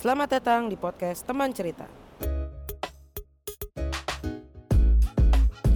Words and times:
Selamat 0.00 0.32
datang 0.32 0.72
di 0.72 0.80
podcast 0.80 1.28
Teman 1.28 1.52
Cerita. 1.52 1.84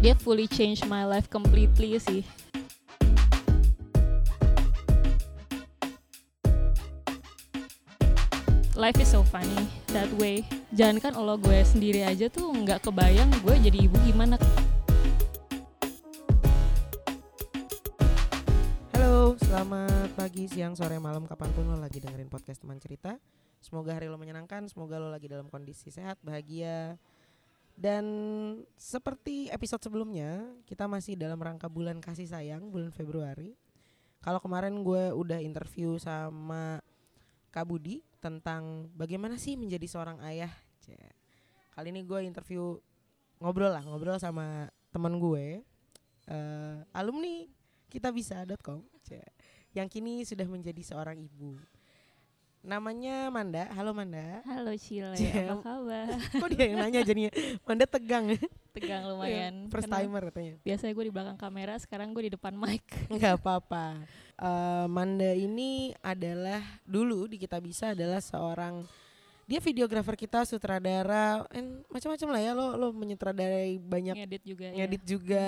Dia 0.01 0.17
fully 0.17 0.49
change 0.49 0.81
my 0.89 1.05
life 1.05 1.29
completely 1.29 2.01
sih. 2.01 2.25
Life 8.73 8.97
is 8.97 9.13
so 9.13 9.21
funny 9.29 9.69
that 9.93 10.09
way. 10.17 10.49
Jangan 10.73 11.05
kan 11.05 11.13
lo 11.21 11.37
gue 11.37 11.61
sendiri 11.61 12.09
aja 12.09 12.33
tuh 12.33 12.49
nggak 12.49 12.81
kebayang 12.81 13.29
gue 13.45 13.61
jadi 13.61 13.77
ibu 13.77 13.97
gimana. 14.09 14.41
Halo, 18.97 19.37
selamat 19.37 20.17
pagi, 20.17 20.49
siang, 20.49 20.73
sore, 20.73 20.97
malam, 20.97 21.29
kapan 21.29 21.53
pun 21.53 21.69
lo 21.69 21.77
lagi 21.77 22.01
dengerin 22.01 22.33
podcast 22.33 22.65
Teman 22.65 22.81
Cerita. 22.81 23.21
Semoga 23.65 23.97
hari 23.97 24.13
lo 24.13 24.21
menyenangkan, 24.21 24.69
semoga 24.69 25.01
lo 25.01 25.09
lagi 25.09 25.25
dalam 25.25 25.49
kondisi 25.49 25.89
sehat, 25.89 26.21
bahagia. 26.21 27.01
Dan 27.73 28.05
seperti 28.77 29.49
episode 29.49 29.81
sebelumnya, 29.81 30.45
kita 30.69 30.85
masih 30.85 31.17
dalam 31.17 31.41
rangka 31.41 31.73
bulan 31.73 31.97
kasih 32.05 32.29
sayang, 32.29 32.69
bulan 32.69 32.93
Februari. 32.93 33.57
Kalau 34.21 34.37
kemarin 34.37 34.85
gue 34.85 35.17
udah 35.17 35.41
interview 35.41 35.97
sama 35.97 36.85
Kak 37.49 37.65
Budi 37.65 38.05
tentang 38.21 38.93
bagaimana 38.93 39.41
sih 39.41 39.57
menjadi 39.57 39.89
seorang 39.89 40.21
ayah. 40.29 40.53
Kali 41.73 41.89
ini 41.89 42.05
gue 42.05 42.21
interview 42.23 42.77
ngobrol 43.41 43.73
lah, 43.73 43.83
ngobrol 43.83 44.21
sama 44.21 44.69
teman 44.93 45.17
gue, 45.19 45.65
eh, 46.31 46.79
alumni 46.95 47.49
kitabisa.com, 47.91 48.85
Cie. 49.03 49.25
yang 49.75 49.91
kini 49.91 50.23
sudah 50.23 50.47
menjadi 50.47 50.85
seorang 50.87 51.19
ibu. 51.19 51.59
Namanya 52.65 53.29
Manda. 53.29 53.69
Halo 53.77 53.93
Manda. 53.93 54.41
Halo 54.49 54.73
Cile, 54.81 55.13
Cil. 55.21 55.53
apa 55.53 55.61
kabar? 55.61 56.09
Kok 56.41 56.49
dia 56.49 56.65
yang 56.73 56.81
nanya 56.81 57.05
jadinya? 57.05 57.29
Manda 57.69 57.85
tegang. 57.85 58.41
Tegang 58.73 59.05
lumayan. 59.05 59.69
First 59.69 59.93
timer 59.93 60.33
katanya. 60.33 60.57
Biasanya 60.65 60.93
gue 60.97 61.05
di 61.05 61.13
belakang 61.13 61.37
kamera, 61.37 61.77
sekarang 61.77 62.17
gue 62.17 62.25
di 62.25 62.33
depan 62.33 62.57
mic. 62.57 62.81
Nggak 63.13 63.37
apa-apa. 63.37 64.01
Eh, 64.41 64.87
Manda 64.89 65.37
ini 65.37 65.93
adalah 66.01 66.65
dulu 66.89 67.29
di 67.29 67.37
kita 67.37 67.61
bisa 67.61 67.93
adalah 67.93 68.25
seorang 68.25 68.81
dia 69.45 69.61
videografer 69.61 70.17
kita, 70.17 70.49
sutradara, 70.49 71.45
macam-macam 71.93 72.29
lah 72.33 72.41
ya 72.41 72.53
lo 72.57 72.81
lo 72.81 72.97
menyutradarai 72.97 73.77
banyak 73.77 74.17
Ngedit 74.25 74.41
juga 74.41 74.67
ngedit 74.73 75.03
ya. 75.05 75.09
juga. 75.13 75.47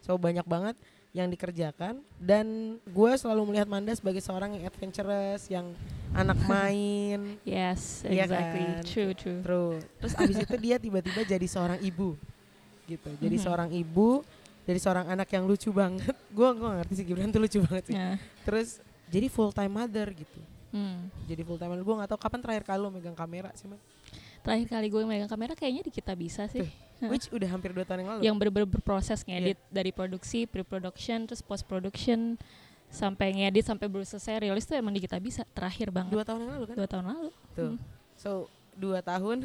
So 0.00 0.16
banyak 0.16 0.48
banget 0.48 0.80
yang 1.16 1.32
dikerjakan 1.32 1.96
dan 2.20 2.46
gue 2.84 3.12
selalu 3.16 3.48
melihat 3.48 3.64
Manda 3.64 3.88
sebagai 3.90 4.20
seorang 4.20 4.52
yang 4.52 4.64
adventurous, 4.64 5.48
yang 5.48 5.72
anak 6.12 6.36
main. 6.52 7.40
Yes, 7.40 8.04
Iya 8.04 8.28
exactly. 8.28 8.60
kan? 8.60 8.84
True, 8.84 9.12
true. 9.16 9.40
Terus 9.40 9.72
terus 9.96 10.12
abis 10.14 10.36
itu 10.44 10.56
dia 10.68 10.76
tiba-tiba 10.76 11.24
jadi 11.24 11.46
seorang 11.48 11.80
ibu 11.80 12.20
gitu. 12.84 13.08
Jadi 13.16 13.36
Mhm. 13.40 13.42
seorang 13.42 13.70
ibu, 13.72 14.20
jadi 14.62 14.76
seorang 14.76 15.06
anak 15.08 15.28
yang 15.32 15.48
lucu 15.48 15.72
banget. 15.72 16.12
Gue 16.36 16.52
gue 16.52 16.68
ngerti 16.68 16.92
sih 16.94 17.04
Gibran 17.04 17.32
tuh 17.32 17.40
lucu 17.40 17.58
banget 17.64 17.84
sih. 17.88 17.96
Ya. 17.96 18.20
Terus 18.44 18.84
jadi 19.08 19.26
full 19.26 19.50
time 19.50 19.72
mother 19.72 20.12
gitu. 20.12 20.40
Hmm. 20.68 21.08
Jadi 21.24 21.40
full 21.40 21.56
time 21.56 21.72
mother. 21.72 21.82
Gue 21.82 21.94
nggak 21.96 22.10
tahu 22.12 22.20
kapan 22.20 22.40
terakhir 22.44 22.64
kali 22.66 22.78
lo 22.78 22.92
megang 22.92 23.16
kamera 23.16 23.48
sih, 23.56 23.64
Man. 23.64 23.80
Terakhir 24.44 24.68
kali 24.68 24.86
gue 24.86 25.00
megang 25.02 25.26
kamera 25.26 25.56
kayaknya 25.56 25.80
di 25.80 25.90
kita 25.90 26.12
bisa 26.12 26.44
sih. 26.46 26.60
Tuh, 26.60 26.70
Which 26.98 27.28
udah 27.28 27.44
hampir 27.46 27.70
dua 27.70 27.84
tahun 27.84 28.00
yang 28.00 28.10
lalu. 28.10 28.20
Yang 28.24 28.34
bener-bener 28.38 28.68
berproses 28.70 29.20
Iya. 29.20 29.28
ngedit 29.28 29.58
dari 29.68 29.90
produksi, 29.90 30.38
pre-production, 30.44 31.26
terus 31.26 31.40
post-production 31.40 32.40
sampai 32.86 33.34
ngedit 33.34 33.66
sampai 33.66 33.84
baru 33.84 34.02
selesai 34.02 34.40
rilis 34.40 34.64
tuh 34.64 34.74
emang 34.74 34.94
di 34.94 35.02
kita 35.02 35.18
bisa 35.18 35.42
terakhir 35.50 35.90
banget 35.90 36.14
dua 36.14 36.24
tahun 36.24 36.40
yang 36.40 36.52
lalu 36.54 36.64
kan. 36.66 36.76
dua 36.76 36.88
tahun 36.88 37.04
lalu. 37.06 37.28
Tuh. 37.52 37.70
Hmm. 37.74 37.78
So 38.14 38.30
dua 38.72 39.00
tahun 39.00 39.44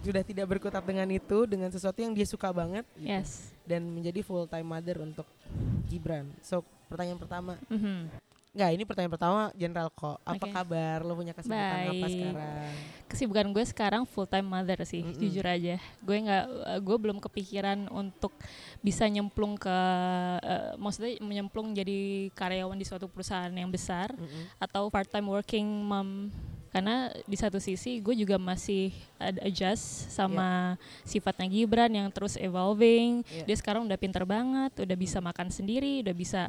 sudah 0.00 0.22
tidak 0.22 0.46
berkutat 0.46 0.80
dengan 0.80 1.08
itu, 1.10 1.44
dengan 1.44 1.68
sesuatu 1.68 1.96
yang 1.98 2.12
dia 2.12 2.24
suka 2.24 2.48
banget. 2.48 2.84
gitu. 2.94 3.08
Yes. 3.08 3.52
Dan 3.64 3.88
menjadi 3.90 4.20
full 4.20 4.44
time 4.46 4.64
mother 4.64 5.00
untuk 5.00 5.28
Gibran. 5.84 6.32
So 6.40 6.60
pertanyaan 6.86 7.18
pertama, 7.18 7.52
Mhm. 7.66 8.08
Nggak, 8.54 8.70
ini 8.70 8.82
pertanyaan 8.86 9.12
pertama 9.12 9.40
general 9.52 9.90
kok. 9.90 10.22
Apa 10.22 10.38
Oke. 10.38 10.54
kabar? 10.54 11.02
Lo 11.02 11.18
punya 11.18 11.34
kesibukan 11.34 11.58
apa 11.66 11.90
Baik. 11.90 12.12
sekarang? 12.14 12.72
Kesibukan 13.04 13.46
gue 13.50 13.64
sekarang 13.66 14.02
full 14.06 14.24
time 14.24 14.46
mother 14.46 14.78
sih, 14.84 15.02
Mm-mm. 15.02 15.18
jujur 15.18 15.42
aja. 15.42 15.74
Gue 15.98 16.16
nggak, 16.22 16.44
eh, 16.46 16.80
gue 16.80 16.96
belum 16.96 17.18
kepikiran 17.18 17.90
untuk 17.90 18.30
bisa 18.78 19.04
nyemplung 19.04 19.58
ke, 19.58 19.78
eh, 20.38 20.70
maksudnya 20.76 21.18
menyemplung 21.18 21.74
jadi 21.74 21.98
karyawan 22.30 22.74
di 22.74 22.86
suatu 22.86 23.10
perusahaan 23.10 23.50
yang 23.50 23.68
besar. 23.68 24.14
Mm-mm. 24.14 24.46
atau 24.56 24.86
part 24.86 25.06
time 25.06 25.26
working 25.26 25.66
mom 25.66 26.30
karena 26.70 27.06
di 27.22 27.34
satu 27.34 27.58
sisi 27.58 27.98
gue 27.98 28.14
juga 28.14 28.34
masih 28.34 28.90
ad- 29.16 29.38
adjust 29.40 30.10
sama 30.10 30.74
sifatnya 31.02 31.46
Gibran 31.46 31.90
yang 31.90 32.10
terus 32.10 32.34
evolving 32.34 33.22
Iya. 33.24 33.44
dia 33.44 33.56
sekarang 33.56 33.82
udah 33.84 33.94
pinter 33.94 34.22
banget 34.22 34.74
udah 34.76 34.96
bisa 34.96 35.18
makan 35.18 35.48
sendiri 35.48 36.02
udah 36.02 36.10
bisa 36.12 36.42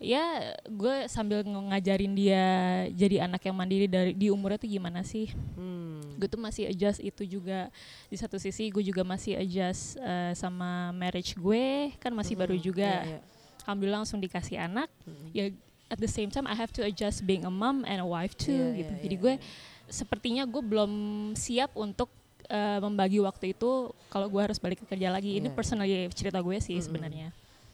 ya 0.00 0.24
gue 0.64 1.04
sambil 1.06 1.44
ng- 1.44 1.70
ngajarin 1.70 2.12
dia 2.12 2.46
jadi 2.90 3.22
anak 3.22 3.44
yang 3.44 3.52
mandiri 3.52 3.84
dari 3.84 4.10
di 4.10 4.32
umurnya 4.32 4.56
tuh 4.56 4.70
gimana 4.70 5.04
sih 5.04 5.28
Hmm. 5.54 6.00
gue 6.16 6.24
tuh 6.24 6.40
masih 6.40 6.66
adjust 6.66 6.98
itu 6.98 7.22
juga 7.30 7.68
di 8.08 8.16
satu 8.16 8.34
sisi 8.36 8.68
gue 8.68 8.80
juga 8.80 9.04
masih 9.04 9.36
adjust 9.36 9.94
eh, 9.96 10.32
sama 10.32 10.90
marriage 10.90 11.36
gue 11.36 11.92
kan 11.96 12.10
masih 12.10 12.32
baru 12.32 12.52
Mm-mm. 12.52 12.64
juga 12.64 12.90
Iya, 12.98 13.12
iya. 13.12 13.20
alhamdulillah 13.62 14.00
langsung 14.00 14.18
dikasih 14.18 14.56
anak 14.58 14.88
Mm-mm. 15.02 15.28
ya 15.30 15.52
at 15.86 15.98
the 15.98 16.08
same 16.08 16.28
time 16.28 16.44
I 16.44 16.54
have 16.54 16.72
to 16.72 16.82
adjust 16.82 17.20
being 17.20 17.44
a 17.44 17.52
mom 17.52 17.84
and 17.84 18.00
a 18.00 18.08
wife 18.08 18.32
too 18.34 18.50
Iya, 18.50 18.80
gitu. 18.80 18.92
iya, 18.94 19.02
Jadi 19.02 19.14
iya, 19.14 19.22
gue 19.22 19.34
iya. 19.36 19.44
sepertinya 19.86 20.42
gue 20.44 20.62
belum 20.62 20.92
siap 21.34 21.74
untuk 21.74 22.08
uh, 22.46 22.78
membagi 22.80 23.18
waktu 23.18 23.52
itu 23.52 23.70
kalau 24.06 24.26
gue 24.26 24.40
harus 24.40 24.56
balik 24.56 24.80
ke 24.80 24.86
kerja 24.86 25.08
lagi. 25.08 25.34
Ini 25.34 25.44
Iya, 25.44 25.52
personally 25.52 25.92
cerita 26.10 26.38
gue 26.38 26.56
sih 26.56 26.74
Mm-mm. 26.74 26.86
sebenarnya. 26.86 27.28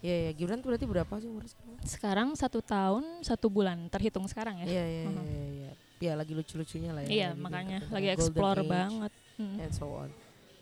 Iya, 0.06 0.16
iya. 0.22 0.30
Gibran 0.38 0.62
tuh 0.62 0.70
berarti 0.70 0.86
berapa 0.86 1.12
sih 1.18 1.26
umur 1.26 1.42
sekarang? 1.50 1.76
Sekarang 1.82 2.28
satu 2.38 2.62
tahun 2.62 3.04
satu 3.26 3.50
bulan 3.50 3.90
terhitung 3.90 4.22
sekarang 4.30 4.62
ya. 4.62 4.66
Iya, 4.70 4.84
iya, 4.86 5.02
iya, 5.10 5.46
iya. 5.50 5.70
Ya 5.98 6.12
lagi 6.14 6.30
lucu-lucunya 6.30 6.94
lah 6.94 7.02
ya. 7.02 7.10
Iya 7.10 7.28
lagi 7.34 7.42
makanya 7.42 7.78
golden 7.82 7.94
lagi 7.98 8.06
age 8.06 8.14
explore 8.22 8.62
banget. 8.62 9.12
Mm. 9.42 9.56
And 9.66 9.72
so 9.74 9.86
on. 9.90 10.10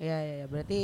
Iya, 0.00 0.16
iya, 0.24 0.34
iya. 0.40 0.46
Berarti 0.48 0.78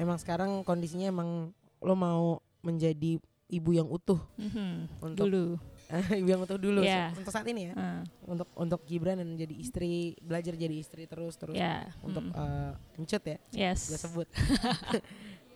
emang 0.00 0.16
sekarang 0.16 0.64
kondisinya 0.64 1.12
emang 1.12 1.52
lo 1.84 1.94
mau 1.94 2.40
menjadi 2.64 3.20
ibu 3.46 3.70
yang 3.70 3.86
utuh 3.86 4.18
Mhm. 4.40 5.04
untuk 5.04 5.26
Dulu. 5.28 5.44
ibu 6.18 6.26
yang 6.26 6.42
utuh 6.42 6.58
dulu 6.58 6.82
Iya. 6.82 7.14
untuk 7.14 7.30
saat 7.30 7.46
ini 7.46 7.70
ya. 7.70 7.74
Uh, 7.78 8.02
Untuk 8.26 8.48
untuk 8.58 8.80
Gibran 8.88 9.22
dan 9.22 9.38
jadi 9.38 9.54
istri, 9.54 10.18
belajar 10.18 10.58
jadi 10.58 10.74
istri 10.74 11.06
terus 11.06 11.38
terus 11.38 11.54
ya. 11.54 11.86
untuk 12.02 12.26
mm. 12.26 12.34
eh, 12.34 12.72
encut 12.98 13.22
ya. 13.22 13.38
yes. 13.52 13.92
gue 13.92 13.98
sebut. 14.00 14.28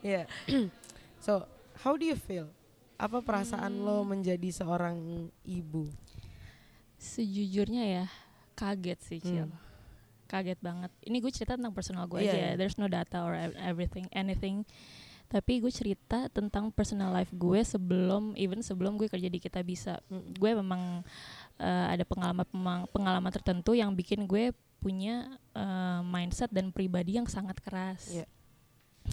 Iya. 0.01 0.25
so, 1.25 1.45
how 1.83 1.95
do 1.95 2.05
you 2.05 2.17
feel? 2.17 2.49
Apa 2.97 3.21
perasaan 3.21 3.81
lo 3.81 4.03
Hmm. 4.03 4.13
menjadi 4.13 4.49
seorang 4.53 4.97
ibu? 5.43 5.89
Sejujurnya 7.01 7.85
ya 7.87 8.05
kaget 8.53 9.01
sih 9.01 9.21
Cil. 9.21 9.49
Hmm. 9.49 9.57
Kaget 10.29 10.61
banget. 10.61 10.93
Ini 11.03 11.17
gue 11.19 11.33
cerita 11.33 11.57
tentang 11.57 11.73
personal 11.73 12.05
gue 12.07 12.21
Iya, 12.21 12.31
aja. 12.31 12.37
iya. 12.37 12.49
ya. 12.53 12.59
There's 12.61 12.77
no 12.77 12.87
data 12.87 13.25
or 13.25 13.33
ev- 13.35 13.57
everything, 13.59 14.07
anything. 14.13 14.63
Tapi 15.27 15.59
gue 15.59 15.71
cerita 15.71 16.27
tentang 16.29 16.69
personal 16.69 17.11
life 17.11 17.31
gue 17.31 17.63
sebelum, 17.63 18.35
even 18.35 18.61
sebelum 18.61 18.99
gue 18.99 19.07
kerja 19.07 19.27
di 19.27 19.39
Kita 19.39 19.63
Bisa. 19.63 19.99
Mm. 20.07 20.37
Gue 20.37 20.51
memang 20.53 21.01
eh, 21.57 21.87
ada 21.89 22.05
pengalaman 22.05 22.47
pengalaman 22.89 23.33
tertentu 23.33 23.73
yang 23.73 23.93
bikin 23.93 24.25
gue 24.25 24.53
punya 24.79 25.25
eh, 25.57 26.01
mindset 26.03 26.53
dan 26.53 26.69
pribadi 26.69 27.17
yang 27.17 27.27
sangat 27.27 27.57
keras. 27.59 28.13
Iya. 28.13 28.27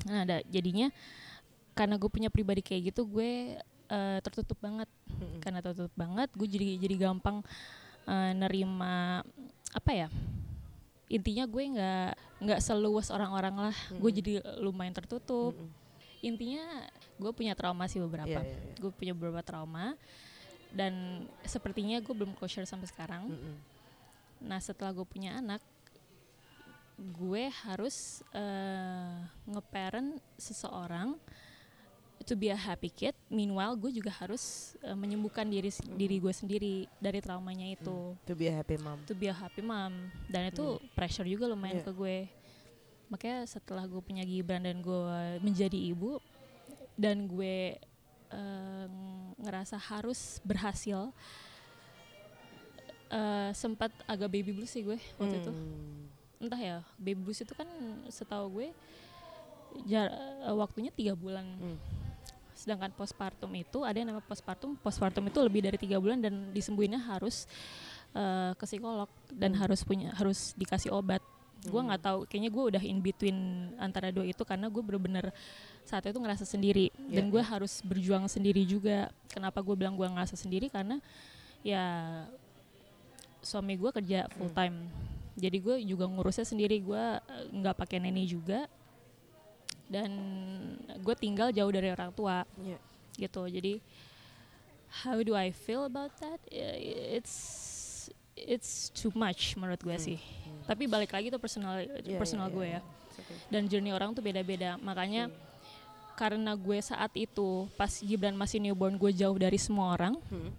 Nah, 0.05 0.21
ada 0.21 0.37
jadinya 0.43 0.91
karena 1.77 1.95
gue 2.01 2.09
punya 2.09 2.33
pribadi 2.33 2.65
kayak 2.65 2.89
gitu, 2.91 3.05
gue 3.05 3.55
eh, 3.87 4.19
tertutup 4.25 4.57
banget 4.59 4.89
Mm-mm. 5.17 5.39
karena 5.39 5.59
tertutup 5.63 5.93
banget 5.95 6.29
gue 6.35 6.47
jadi 6.47 6.67
jadi 6.81 6.95
gampang 7.07 7.39
eh, 8.07 8.31
nerima 8.35 9.23
apa 9.71 9.91
ya 9.93 10.07
intinya 11.07 11.47
gue 11.47 11.63
nggak 11.77 12.11
nggak 12.43 12.59
seluas 12.59 13.07
orang-orang 13.09 13.71
lah 13.71 13.77
gue 13.95 13.97
Mm-mm. 14.11 14.19
jadi 14.19 14.31
lumayan 14.59 14.91
tertutup 14.91 15.55
Mm-mm. 15.55 15.71
intinya 16.19 16.63
gue 17.17 17.31
punya 17.31 17.55
trauma 17.55 17.87
sih 17.87 18.03
beberapa 18.03 18.27
Iya, 18.27 18.43
iya, 18.43 18.59
iya. 18.59 18.75
gue 18.77 18.91
punya 18.91 19.13
beberapa 19.15 19.39
trauma 19.41 19.95
dan 20.75 21.23
sepertinya 21.47 22.03
gue 22.03 22.11
belum 22.11 22.35
closure 22.35 22.67
sampai 22.67 22.91
sekarang 22.91 23.31
Mm-mm. 23.31 23.55
nah 24.43 24.59
setelah 24.59 24.91
gue 24.91 25.07
punya 25.07 25.39
anak 25.39 25.63
gue 26.97 27.47
harus 27.63 28.25
eh, 28.33 29.15
ngeparent 29.47 30.17
seseorang 30.35 31.15
to 32.23 32.33
be 32.33 32.47
a 32.47 32.55
happy 32.55 32.87
kid 32.87 33.13
meanwhile 33.27 33.73
gue 33.73 33.91
juga 33.91 34.09
harus 34.11 34.73
eh, 34.79 34.93
menyembuhkan 34.93 35.45
diri 35.45 35.67
diri 35.91 36.17
gue 36.17 36.31
sendiri 36.31 36.73
dari 36.97 37.19
traumanya 37.19 37.67
itu 37.67 38.15
To 38.23 38.33
be 38.33 38.47
a 38.47 38.55
happy 38.55 38.75
mom. 38.75 38.99
to 39.03 39.13
be 39.13 39.27
a 39.27 39.35
happy 39.35 39.61
mom 39.61 39.93
dan 40.25 40.49
itu 40.49 40.65
pressure 40.91 41.23
juga 41.23 41.45
lumayan 41.45 41.79
Iya. 41.79 41.85
ke 41.85 41.91
gue 41.91 42.17
makanya 43.07 43.45
setelah 43.45 43.83
gue 43.83 43.99
punya 43.99 44.21
Gibran 44.21 44.61
dan 44.61 44.79
gue 44.79 45.01
menjadi 45.39 45.77
ibu 45.77 46.19
dan 46.93 47.25
gue 47.25 47.79
eh, 48.27 48.87
ngerasa 49.37 49.77
harus 49.77 50.41
berhasil 50.41 51.13
eh, 53.09 53.51
sempat 53.53 53.87
agak 54.03 54.27
baby 54.29 54.51
blues 54.51 54.67
sih 54.69 54.83
gue 54.83 54.99
waktu 55.15 55.39
itu 55.39 55.51
Hmm. 55.51 56.11
entah 56.37 56.59
ya 56.59 56.77
baby 56.97 57.23
blues 57.23 57.39
itu 57.39 57.53
kan 57.53 57.65
setahu 58.09 58.51
gue 58.53 58.67
jar, 59.85 60.09
waktunya 60.53 60.91
tiga 60.91 61.13
bulan 61.13 61.45
Hmm. 61.55 61.77
Sedangkan 62.57 62.89
postpartum 62.91 63.53
itu 63.53 63.85
ada 63.85 63.93
yang 63.93 64.09
namanya 64.09 64.25
postpartum 64.25 64.73
postpartum 64.75 65.21
itu 65.23 65.37
lebih 65.39 65.61
dari 65.61 65.77
tiga 65.77 66.01
bulan 66.01 66.17
dan 66.17 66.49
disembuhinnya 66.51 66.97
harus 66.99 67.45
eh, 68.11 68.51
ke 68.57 68.65
psikolog 68.65 69.05
dan 69.29 69.53
Hmm. 69.53 69.61
harus 69.61 69.85
punya 69.85 70.09
harus 70.17 70.57
dikasih 70.57 70.89
obat 70.89 71.21
gue 71.59 71.73
Hmm. 71.73 71.89
nggak 71.89 72.01
tahu 72.01 72.19
kayaknya 72.25 72.49
gue 72.49 72.63
udah 72.69 72.83
in 72.83 72.97
between 72.97 73.37
antara 73.77 74.09
dua 74.09 74.25
itu 74.25 74.41
karena 74.41 74.65
gue 74.67 74.79
bener-bener 74.79 75.29
saat 75.83 76.01
itu 76.03 76.17
ngerasa 76.17 76.43
sendiri 76.43 76.89
dan 77.07 77.27
Iya, 77.27 77.33
gue 77.33 77.41
iya. 77.41 77.49
harus 77.49 77.73
berjuang 77.81 78.25
sendiri 78.25 78.61
juga 78.63 79.09
kenapa 79.27 79.61
gue 79.61 79.75
bilang 79.75 79.93
gue 79.93 80.05
ngerasa 80.05 80.33
sendiri 80.33 80.69
karena 80.69 80.97
ya 81.61 81.83
suami 83.41 83.73
gue 83.73 83.91
kerja 83.93 84.27
full 84.33 84.49
Hmm. 84.49 84.57
time 84.57 84.77
jadi 85.37 85.57
gue 85.57 85.75
juga 85.85 86.05
ngurusnya 86.05 86.43
sendiri 86.43 86.81
gue 86.81 87.03
eh, 87.21 87.45
nggak 87.53 87.75
pakai 87.75 87.97
neni 87.99 88.25
juga 88.25 88.65
dan 89.87 90.09
gue 90.99 91.15
tinggal 91.15 91.49
jauh 91.49 91.69
dari 91.69 91.87
orang 91.87 92.11
tua 92.11 92.43
Iya. 92.57 92.77
gitu 93.17 93.47
jadi 93.47 93.79
how 95.03 95.17
do 95.17 95.33
I 95.33 95.49
feel 95.49 95.83
about 95.83 96.11
that 96.17 96.39
Ya, 96.47 96.75
it's 97.13 97.35
it's 98.33 98.91
too 98.91 99.11
much 99.11 99.55
menurut 99.55 99.79
gue 99.79 99.91
Hmm. 99.91 100.05
sih 100.05 100.19
tapi 100.63 100.85
balik 100.85 101.09
lagi 101.09 101.27
tuh 101.27 101.39
personal 101.39 101.79
Iya, 101.79 102.17
personal 102.17 102.47
iya, 102.47 102.53
gue 102.53 102.65
iya. 102.65 102.79
ya 102.79 102.81
okay. 103.15 103.37
dan 103.49 103.61
journey 103.65 103.89
orang 103.89 104.11
tuh 104.11 104.21
beda-beda 104.21 104.75
makanya 104.77 105.27
Hmm. 105.27 105.35
karena 106.13 106.51
gue 106.53 106.77
saat 106.79 107.11
itu 107.13 107.65
pas 107.73 107.89
Gibran 107.91 108.33
masih 108.33 108.59
newborn 108.59 108.95
gue 108.95 109.11
jauh 109.11 109.35
dari 109.35 109.57
semua 109.57 109.93
orang 109.93 110.19
Hmm. 110.27 110.51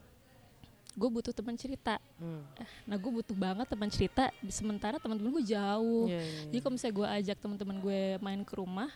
Gue 0.99 1.09
butuh 1.09 1.31
teman 1.31 1.55
cerita. 1.55 2.03
Hmm. 2.19 2.43
nah 2.83 2.99
gue 2.99 3.13
butuh 3.23 3.37
banget 3.39 3.67
teman 3.71 3.87
cerita 3.87 4.35
sementara 4.51 4.99
teman-teman 4.99 5.31
gue 5.39 5.55
jauh. 5.55 6.11
Iya, 6.11 6.19
iya, 6.19 6.43
jadi 6.51 6.57
iya. 6.59 6.63
kalau 6.67 6.73
misalnya 6.75 6.95
gue 6.99 7.09
ajak 7.23 7.37
teman-teman 7.39 7.77
gue 7.79 8.01
main 8.19 8.41
ke 8.43 8.55
rumah 8.59 8.91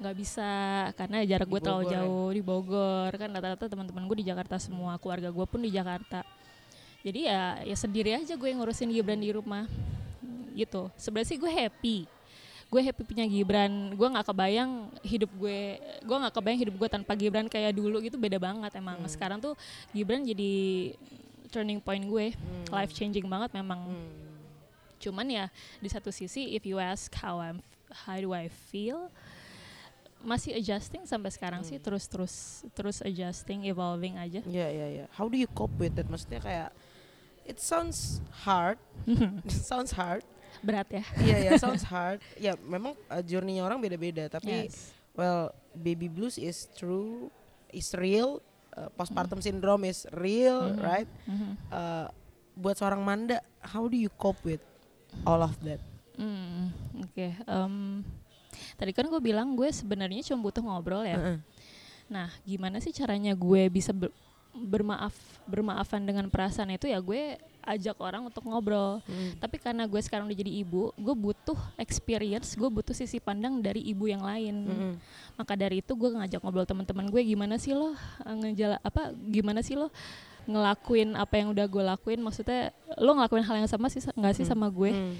nggak 0.00 0.16
bisa 0.16 0.48
karena 0.96 1.20
jarak 1.28 1.44
gue 1.44 1.60
terlalu 1.60 1.84
ya? 1.92 2.00
jauh 2.00 2.28
di 2.32 2.40
Bogor. 2.40 3.12
Kan 3.12 3.28
rata-rata 3.36 3.68
teman-teman 3.68 4.02
gue 4.08 4.16
di 4.24 4.26
Jakarta 4.32 4.56
semua 4.56 4.96
keluarga 4.96 5.28
gue 5.28 5.46
pun 5.46 5.60
di 5.60 5.68
Jakarta. 5.68 6.24
Jadi 7.04 7.28
ya 7.28 7.60
ya 7.64 7.76
sendiri 7.76 8.16
aja 8.16 8.32
gue 8.32 8.48
ngurusin 8.48 8.88
Gibran 8.88 9.20
di 9.20 9.28
rumah. 9.36 9.68
Gitu. 10.56 10.88
Sebenarnya 10.96 11.28
sih 11.28 11.38
gue 11.38 11.52
happy 11.52 12.19
gue 12.70 12.80
happy 12.80 13.02
punya 13.02 13.26
Gibran 13.26 13.92
gue 13.92 14.08
nggak 14.08 14.26
kebayang 14.26 14.70
hidup 15.02 15.30
gue 15.34 15.60
gue 16.00 16.16
nggak 16.16 16.30
kebayang 16.32 16.60
hidup 16.62 16.74
gue 16.78 16.88
tanpa 16.88 17.12
Gibran 17.14 17.50
kayak 17.50 17.74
dulu 17.74 17.98
gitu 17.98 18.14
beda 18.14 18.38
banget 18.38 18.70
emang 18.78 18.94
Hmm. 18.96 19.10
sekarang 19.10 19.42
tuh 19.42 19.58
Gibran 19.90 20.22
jadi 20.22 20.52
turning 21.50 21.82
point 21.82 22.06
gue 22.06 22.30
Hmm. 22.30 22.64
life 22.70 22.94
changing 22.94 23.26
banget 23.26 23.50
memang 23.52 23.90
Hmm. 23.90 24.14
cuman 25.02 25.26
ya 25.26 25.44
di 25.82 25.88
satu 25.90 26.14
sisi 26.14 26.54
if 26.54 26.62
you 26.62 26.78
ask 26.78 27.10
how 27.18 27.42
I'm 27.42 27.58
how 28.06 28.14
do 28.16 28.30
I 28.30 28.46
feel 28.70 29.10
masih 30.20 30.52
adjusting 30.54 31.08
sampai 31.08 31.32
sekarang 31.32 31.64
sih 31.64 31.74
Hmm. 31.74 31.84
terus 31.90 32.04
terus 32.06 32.34
terus 32.70 32.96
adjusting 33.00 33.66
evolving 33.66 34.14
aja 34.14 34.44
Iya 34.44 34.68
iya 34.68 34.86
iya. 34.86 35.04
How 35.10 35.26
do 35.26 35.34
you 35.34 35.48
cope 35.50 35.74
with 35.74 35.96
it? 35.96 36.06
Maksudnya 36.06 36.38
kayak 36.38 36.70
it 37.42 37.58
sounds 37.58 38.20
hard. 38.44 38.76
it 39.48 39.50
sounds 39.50 39.96
hard. 39.96 40.22
Berat 40.60 40.88
ya 40.90 41.04
Iya 41.18 41.36
ya, 41.40 41.50
sounds 41.62 41.82
hard. 41.82 42.18
Ya 42.36 42.54
memang 42.58 42.92
uh, 43.06 43.20
journey-nya 43.20 43.62
orang 43.62 43.78
beda-beda, 43.78 44.28
tapi 44.28 44.66
Yes. 44.66 44.92
well, 45.12 45.50
baby 45.72 46.06
blues 46.06 46.36
is 46.36 46.68
true, 46.72 47.28
is 47.68 47.90
real. 47.92 48.40
Uh, 48.70 48.86
postpartum 48.92 49.38
syndrome 49.38 49.84
is 49.84 50.06
real, 50.12 50.70
Mhm. 50.70 50.78
right? 50.78 51.10
Mhm. 51.24 51.52
Uh, 51.66 52.06
buat 52.52 52.76
seorang 52.76 53.00
Manda, 53.00 53.40
how 53.58 53.84
do 53.84 53.94
you 53.94 54.12
cope 54.12 54.38
with 54.42 54.60
all 55.22 55.40
of 55.40 55.56
that? 55.60 55.80
Hmm, 56.14 56.68
oke 57.00 57.26
em, 57.40 58.04
tadi 58.76 58.92
kan 58.92 59.08
gue 59.08 59.16
bilang 59.18 59.56
gue 59.56 59.66
sebenarnya 59.66 60.20
cuma 60.22 60.44
butuh 60.44 60.60
ngobrol 60.60 61.00
ya 61.00 61.16
Heeh. 61.16 61.38
nah 62.06 62.28
gimana 62.42 62.76
sih 62.76 62.92
caranya 62.92 63.32
gue 63.32 63.72
bisa 63.72 63.88
ber- 63.90 64.12
bermaaf 64.52 65.16
bermaafan 65.46 66.04
dengan 66.04 66.28
perasaan 66.28 66.68
itu 66.68 66.86
ya 66.86 67.00
gue 67.00 67.40
ajak 67.62 67.96
orang 67.96 68.22
untuk 68.22 68.42
ngobrol 68.42 69.02
Hmm. 69.02 69.36
tapi 69.36 69.56
karena 69.56 69.84
gue 69.84 69.98
sekarang 69.98 70.24
udah 70.24 70.36
jadi 70.36 70.52
ibu 70.58 70.92
gue 70.94 71.14
butuh 71.14 71.58
experience 71.76 72.52
gue 72.52 72.66
butuh 72.66 72.92
sisi 72.92 73.16
pandang 73.16 73.58
dari 73.58 73.80
ibu 73.82 74.04
yang 74.04 74.20
lain 74.20 74.54
Mm-mm. 74.62 74.92
maka 75.34 75.52
dari 75.54 75.78
itu 75.78 75.92
gue 75.92 76.10
ngajak 76.10 76.38
ngobrol 76.38 76.64
teman-teman 76.64 77.06
gue 77.06 77.22
gimana 77.22 77.56
sih 77.56 77.72
lo 77.72 77.92
eh, 78.20 78.34
ngejala 78.34 78.76
apa 78.78 79.10
gimana 79.14 79.60
sih 79.60 79.74
lo 79.74 79.88
ngelakuin 80.42 81.14
apa 81.14 81.34
yang 81.36 81.48
udah 81.50 81.66
gue 81.66 81.82
lakuin 81.86 82.18
maksudnya 82.18 82.70
lo 82.96 83.12
ngelakuin 83.12 83.44
hal 83.44 83.56
yang 83.58 83.70
sama 83.70 83.86
sih 83.86 84.00
nggak 84.00 84.34
sih 84.34 84.42
Hmm. 84.42 84.50
sama 84.50 84.66
gue 84.68 84.90
Hmm. 84.90 85.14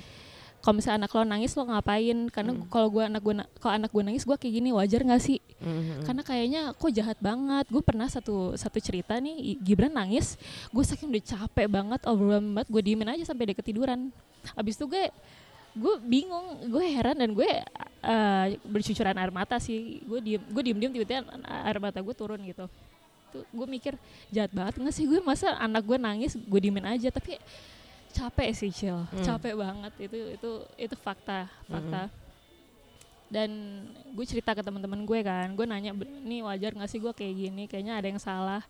Kalau 0.61 0.77
misalnya 0.77 1.05
anak 1.05 1.13
lo 1.17 1.25
nangis 1.25 1.53
lo 1.57 1.65
ngapain? 1.65 2.29
Karena 2.29 2.53
Hmm. 2.53 2.69
kalau 2.69 2.89
gue 2.93 3.01
anak 3.01 3.23
gue 3.25 3.35
kalau 3.59 3.75
anak 3.81 3.91
gue 3.91 4.03
nangis 4.05 4.29
gue 4.29 4.37
kayak 4.37 4.55
gini 4.61 4.71
wajar 4.71 5.01
nggak 5.01 5.23
sih? 5.25 5.41
Hmm. 5.61 6.05
karena 6.09 6.23
kayaknya 6.25 6.61
kok 6.73 6.93
jahat 6.93 7.19
banget. 7.21 7.69
Gue 7.69 7.81
pernah 7.85 8.09
satu 8.09 8.57
satu 8.57 8.77
cerita 8.81 9.17
nih 9.21 9.57
Gibran 9.61 9.93
nangis 9.93 10.37
gue 10.69 10.85
saking 10.85 11.09
udah 11.13 11.25
capek 11.25 11.67
banget 11.69 12.01
overwhelmed 12.05 12.53
banget 12.57 12.69
gue 12.69 12.83
diemin 12.85 13.09
aja 13.09 13.25
sampai 13.29 13.53
dia 13.53 13.57
ketiduran. 13.57 14.13
Abis 14.57 14.77
itu 14.77 14.85
gue 14.89 15.09
gue 15.71 15.95
bingung 16.03 16.67
gue 16.67 16.83
heran 16.83 17.15
dan 17.15 17.31
gue 17.31 17.47
uh, 18.03 18.47
bercucuran 18.67 19.17
air 19.17 19.33
mata 19.33 19.57
sih. 19.57 20.01
Gue 20.05 20.21
diem 20.21 20.43
gue 20.45 20.63
diem 20.65 20.79
diem 20.81 20.93
tiba-tiba 20.93 21.25
air 21.65 21.79
mata 21.81 22.01
gue 22.01 22.15
turun 22.17 22.41
gitu. 22.45 22.69
Tuh 23.31 23.45
gue 23.49 23.67
mikir 23.71 23.95
jahat 24.29 24.51
banget 24.51 24.77
nggak 24.77 24.93
sih? 24.93 25.07
Gue 25.07 25.23
masa 25.23 25.57
anak 25.57 25.87
gue 25.87 25.97
nangis 25.97 26.35
gue 26.37 26.61
diemin 26.61 26.85
aja. 26.85 27.09
Tapi 27.09 27.39
capek 28.11 28.51
sih 28.53 28.71
cil 28.71 29.07
Hmm. 29.07 29.23
capek 29.23 29.55
banget. 29.55 29.93
Itu 30.01 30.17
itu 30.31 30.51
itu 30.77 30.95
fakta 30.97 31.47
fakta. 31.65 32.11
Dan 33.31 33.51
gue 34.11 34.27
cerita 34.27 34.51
ke 34.51 34.61
teman-teman 34.61 34.99
gue 35.01 35.21
kan. 35.23 35.47
Gue 35.55 35.63
nanya 35.63 35.95
"Ben- 35.95 36.19
ini 36.21 36.43
wajar 36.43 36.75
nggak 36.75 36.91
sih 36.91 36.99
gue 36.99 37.11
kayak 37.11 37.35
gini? 37.37 37.63
Kayaknya 37.65 37.95
ada 37.97 38.07
yang 38.07 38.19
salah. 38.19 38.63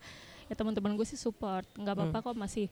Ya 0.47 0.55
teman-teman 0.55 0.93
gue 0.93 1.07
sih 1.07 1.17
support. 1.17 1.65
Nggak 1.75 1.95
apa-apa 1.97 2.19
kok 2.23 2.37
masih 2.37 2.69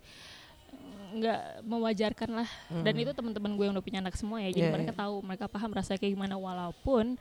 nggak 1.08 1.64
mewajarkan 1.64 2.30
lah. 2.34 2.48
Dan 2.84 2.92
Hmm. 2.92 3.02
itu 3.02 3.10
teman-teman 3.10 3.50
gue 3.50 3.64
yang 3.64 3.72
udah 3.72 3.80
punya 3.82 3.98
anak 3.98 4.12
semua 4.14 4.44
ya. 4.44 4.52
Jadi 4.52 4.68
Iya, 4.68 4.74
mereka 4.74 4.92
iya. 4.92 5.00
tahu 5.00 5.14
mereka 5.24 5.44
paham 5.48 5.70
rasanya 5.72 5.98
kayak 5.98 6.12
gimana. 6.12 6.36
Walaupun 6.36 7.16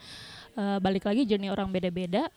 eh, 0.54 0.80
balik 0.82 1.06
lagi 1.06 1.24
journey 1.24 1.48
orang 1.48 1.70
beda-beda 1.70 2.28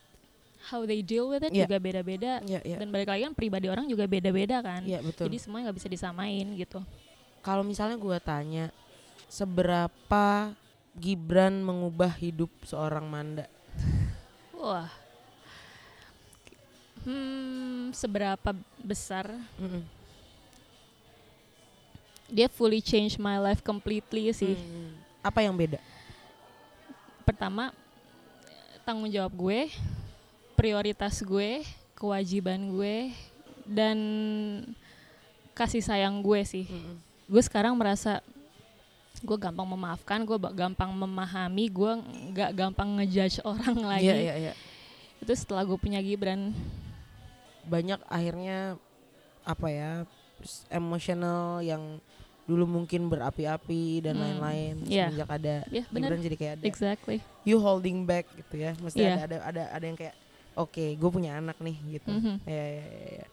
how 0.69 0.85
they 0.85 1.01
deal 1.01 1.25
with 1.27 1.41
it 1.41 1.51
Iya. 1.51 1.65
juga 1.65 1.81
beda-beda. 1.81 2.45
Iya, 2.45 2.61
iya. 2.63 2.77
dan 2.77 2.93
balik 2.93 3.09
lagi 3.09 3.25
kan 3.25 3.33
pribadi 3.33 3.67
orang 3.67 3.89
juga 3.89 4.05
beda-beda 4.05 4.61
kan. 4.61 4.85
Betul. 4.85 5.27
jadi 5.27 5.37
semuanya 5.41 5.65
nggak 5.67 5.79
bisa 5.81 5.89
disamain 5.89 6.47
gitu 6.53 6.85
kalau 7.41 7.61
misalnya 7.61 7.97
gue 7.97 8.19
tanya 8.21 8.67
seberapa 9.27 10.53
Gibran 10.91 11.63
mengubah 11.63 12.11
hidup 12.13 12.51
seorang 12.63 13.07
Manda? 13.07 13.47
wah 14.53 14.91
hmm 17.01 17.91
seberapa 17.91 18.53
besar 18.79 19.33
Mm-mm. 19.57 19.81
dia 22.29 22.47
fully 22.47 22.79
change 22.79 23.17
my 23.17 23.41
life 23.41 23.61
completely 23.61 24.29
sih 24.31 24.55
Hmm. 24.55 24.93
Apa 25.21 25.45
yang 25.45 25.53
beda? 25.53 25.77
pertama 27.21 27.71
tanggung 28.83 29.07
jawab 29.07 29.31
gue 29.31 29.61
prioritas 30.53 31.21
gue 31.21 31.63
kewajiban 31.95 32.59
gue 32.69 33.13
dan 33.63 33.97
kasih 35.53 35.81
sayang 35.81 36.21
gue 36.21 36.41
sih 36.43 36.67
Mm-mm. 36.67 36.97
Gue 37.31 37.39
sekarang 37.41 37.73
merasa 37.73 38.19
gue 39.21 39.37
gampang 39.37 39.69
memaafkan 39.69 40.19
gue 40.21 40.35
gampang 40.51 40.91
memahami 40.91 41.69
gue 41.69 41.93
nggak 42.33 42.51
gampang 42.53 42.99
ngejudge 42.99 43.39
orang 43.47 43.79
lagi 43.79 44.09
Iya, 44.09 44.17
iya, 44.19 44.35
iya. 44.41 44.53
itu 45.19 45.33
setelah 45.33 45.63
gue 45.63 45.77
punya 45.77 46.01
Gibran 46.01 46.51
Banyak 47.63 48.01
akhirnya 48.05 48.75
apa 49.43 49.69
ya? 49.69 49.93
emosional 50.69 51.61
yang 51.61 52.01
dulu 52.49 52.65
mungkin 52.67 53.07
berapi-api 53.07 54.01
dan 54.01 54.17
Hmm, 54.17 54.25
lain-lain 54.41 54.75
iya. 54.89 55.07
semenjak 55.07 55.31
ada 55.31 55.57
ya 55.69 55.85
benar 55.87 56.09
Gibran 56.09 56.21
jadi 56.25 56.37
kayak 56.37 56.53
ada 56.57 56.65
exactly 56.65 57.19
you 57.45 57.61
holding 57.61 58.03
back 58.03 58.25
gitu 58.35 58.57
ya. 58.59 58.73
Mesti 58.75 58.99
Iya. 58.99 59.13
ada 59.15 59.23
ada 59.23 59.37
ada 59.45 59.63
ada 59.71 59.85
yang 59.85 59.95
kayak 59.95 60.17
oke, 60.57 60.85
gue 60.97 61.11
punya 61.13 61.37
anak 61.37 61.61
nih 61.61 61.77
gitu. 61.95 62.09
Mhm. 62.11 62.35
Ya, 62.43 62.65
ya, 62.73 62.85
ya, 62.89 63.09
ya. 63.21 63.27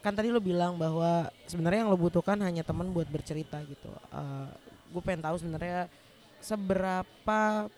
Kan 0.00 0.16
tadi 0.16 0.32
lo 0.32 0.40
bilang 0.40 0.80
bahwa 0.80 1.28
sebenarnya 1.44 1.84
yang 1.84 1.92
lo 1.92 1.98
butuhkan 2.00 2.40
hanya 2.40 2.64
teman 2.64 2.88
buat 2.90 3.06
bercerita 3.06 3.60
gitu. 3.64 3.88
gue 4.90 5.02
pengen 5.06 5.22
tahu 5.22 5.38
sebenarnya 5.38 5.86
seberapa 6.42 7.70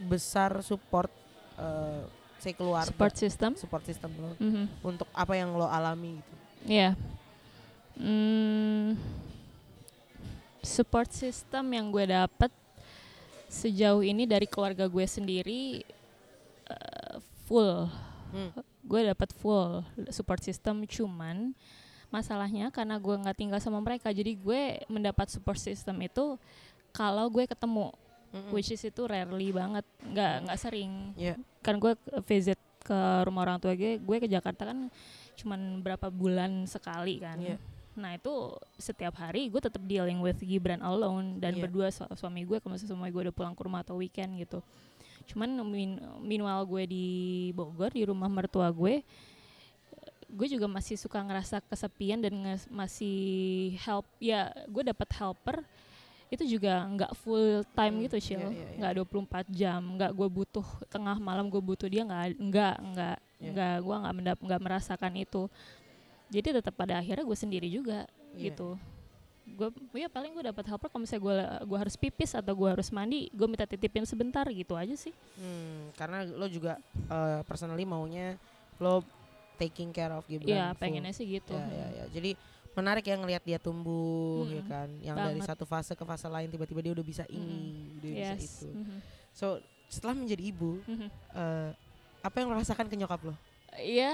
besar 0.00 0.64
support 0.64 1.12
uh, 1.60 2.08
si 2.40 2.56
keluarga 2.56 2.88
support 2.88 3.12
system 3.12 3.52
support 3.60 3.84
system 3.84 4.08
lo 4.16 4.32
Mhm. 4.40 4.64
untuk 4.80 5.04
apa 5.12 5.36
yang 5.36 5.52
lo 5.52 5.68
alami 5.68 6.16
gitu. 6.16 6.34
Iya. 6.64 6.96
Hmm, 7.92 8.96
support 10.64 11.12
system 11.12 11.68
yang 11.68 11.92
gue 11.92 12.08
dapet 12.08 12.48
sejauh 13.44 14.00
ini 14.00 14.24
dari 14.24 14.48
keluarga 14.48 14.88
gue 14.88 15.04
sendiri 15.04 15.84
eh, 16.64 17.16
full. 17.44 17.84
Hmm. 18.32 18.50
Gue 18.90 19.06
dapet 19.06 19.30
full 19.32 19.86
support 20.10 20.42
system 20.42 20.82
cuman 20.84 21.54
masalahnya 22.08 22.68
karena 22.68 22.98
gue 22.98 23.14
nggak 23.14 23.38
tinggal 23.38 23.62
sama 23.62 23.78
mereka 23.78 24.10
jadi 24.10 24.34
gue 24.34 24.62
mendapat 24.90 25.30
support 25.30 25.56
system 25.56 26.02
itu 26.02 26.34
kalau 26.90 27.30
gue 27.30 27.46
ketemu 27.46 27.94
Mm-mm. 28.30 28.50
which 28.50 28.70
is 28.70 28.82
itu 28.82 29.06
rarely 29.06 29.50
banget 29.50 29.86
nggak 30.04 30.34
nggak 30.42 30.58
sering 30.58 31.14
Iya. 31.14 31.38
kan 31.62 31.78
gue 31.78 31.94
visit 32.24 32.58
ke 32.82 32.98
rumah 33.22 33.46
orang 33.46 33.62
tua 33.62 33.74
gue 33.74 33.98
gue 33.98 34.16
ke 34.18 34.26
Jakarta 34.26 34.66
kan 34.66 34.90
cuman 35.36 35.60
berapa 35.80 36.10
bulan 36.10 36.66
sekali 36.66 37.22
kan 37.22 37.38
Iya. 37.38 37.56
nah 37.94 38.10
itu 38.10 38.34
setiap 38.74 39.14
hari 39.14 39.46
gue 39.46 39.60
tetap 39.60 39.82
dealing 39.82 40.18
with 40.18 40.38
Gibran 40.40 40.82
alone 40.82 41.38
dan 41.38 41.54
Iya. 41.54 41.62
berdua 41.62 41.94
su- 41.94 42.10
suami 42.12 42.42
gue 42.42 42.58
kalau 42.58 42.74
misalnya 42.74 42.90
suami 42.90 43.06
gue 43.08 43.22
udah 43.22 43.34
pulang 43.34 43.54
ke 43.54 43.62
rumah 43.62 43.86
atau 43.86 43.94
weekend 43.94 44.34
gitu 44.34 44.58
cuman 45.26 45.50
min, 45.62 45.90
meanwhile 46.18 46.64
gue 46.64 46.82
di 46.84 47.06
Bogor 47.50 47.90
di 47.90 48.02
rumah 48.02 48.26
mertua 48.26 48.68
gue 48.68 49.02
gue 50.26 50.46
juga 50.48 50.64
masih 50.64 50.94
suka 50.94 51.18
ngerasa 51.18 51.58
kesepian 51.60 52.18
dan 52.18 52.30
nge- 52.32 52.70
masih 52.70 53.18
help 53.78 54.06
ya 54.18 54.46
gue 54.64 54.82
dapat 54.84 55.08
helper 55.12 55.58
itu 56.30 56.46
juga 56.48 56.86
nggak 56.86 57.12
full 57.16 57.66
time 57.72 57.98
Hmm, 57.98 58.02
gitu 58.06 58.16
Shil 58.20 58.38
iya, 58.38 58.46
iya, 58.46 58.66
iya. 58.70 58.78
nggak 58.78 58.92
24 59.50 59.50
jam 59.50 59.80
nggak 59.98 60.12
gue 60.14 60.28
butuh 60.30 60.62
tengah 60.86 61.18
malam 61.18 61.50
gue 61.50 61.58
butuh 61.58 61.90
dia 61.90 62.06
nggak 62.06 62.38
nggak 62.38 62.76
nggak 62.88 63.18
Iya. 63.40 63.50
nggak 63.50 63.74
gue 63.80 63.96
nggak 63.96 64.14
mendap 64.14 64.38
nggak 64.38 64.60
merasakan 64.60 65.12
itu 65.16 65.48
jadi 66.28 66.60
tetap 66.60 66.76
pada 66.76 67.02
akhirnya 67.02 67.24
gue 67.24 67.34
sendiri 67.34 67.66
juga 67.66 68.06
Iya. 68.30 68.54
gitu 68.54 68.78
gue 69.50 69.68
ya 69.94 70.06
paling 70.06 70.30
gue 70.30 70.44
dapat 70.44 70.64
helper 70.64 70.88
kalau 70.88 71.02
misalnya 71.02 71.22
gue 71.22 71.36
gue 71.66 71.78
harus 71.78 71.94
pipis 71.94 72.32
atau 72.32 72.52
gue 72.52 72.68
harus 72.68 72.88
mandi 72.88 73.28
gue 73.28 73.44
minta 73.44 73.64
titipin 73.64 74.02
sebentar 74.02 74.46
gitu 74.46 74.74
aja 74.74 74.92
sih 74.92 75.12
Hmm, 75.34 75.90
karena 75.94 76.24
lo 76.24 76.46
juga 76.46 76.76
eh, 77.06 77.40
personally 77.44 77.82
maunya 77.82 78.36
lo 78.76 79.02
taking 79.56 79.90
care 79.90 80.10
of 80.10 80.24
Gibran. 80.24 80.48
ya 80.48 80.64
pengennya 80.72 81.10
sih 81.10 81.28
gitu 81.28 81.52
Ya, 81.52 81.66
ya, 81.66 81.86
ya. 81.92 82.04
Jadi 82.10 82.32
menarik 82.70 83.02
ya 83.02 83.14
ngelihat 83.14 83.42
dia 83.42 83.58
tumbuh 83.58 84.46
ya 84.46 84.60
Mm-mm. 84.60 84.68
kan. 84.68 84.88
Yang 84.98 85.16
dari 85.18 85.28
Banget. 85.36 85.48
satu 85.48 85.64
fase 85.64 85.92
ke 85.92 86.00
fase 86.02 86.26
lain 86.26 86.48
tiba-tiba 86.48 86.80
dia 86.80 86.92
udah 86.92 87.02
bisa 87.02 87.24
ini, 87.26 87.92
udah 87.98 88.10
bisa 88.10 88.34
yes 88.34 88.42
itu. 88.56 88.68
Mhm. 88.70 88.98
So, 89.30 89.46
setelah 89.86 90.14
menjadi 90.14 90.42
ibu, 90.46 90.80
Mhm. 90.82 91.08
eh, 91.34 91.70
apa 92.20 92.36
yang 92.36 92.48
lo 92.48 92.56
rasakan 92.56 92.86
ke 92.86 92.96
nyokap 92.96 93.20
lo? 93.22 93.34
ya 93.76 94.10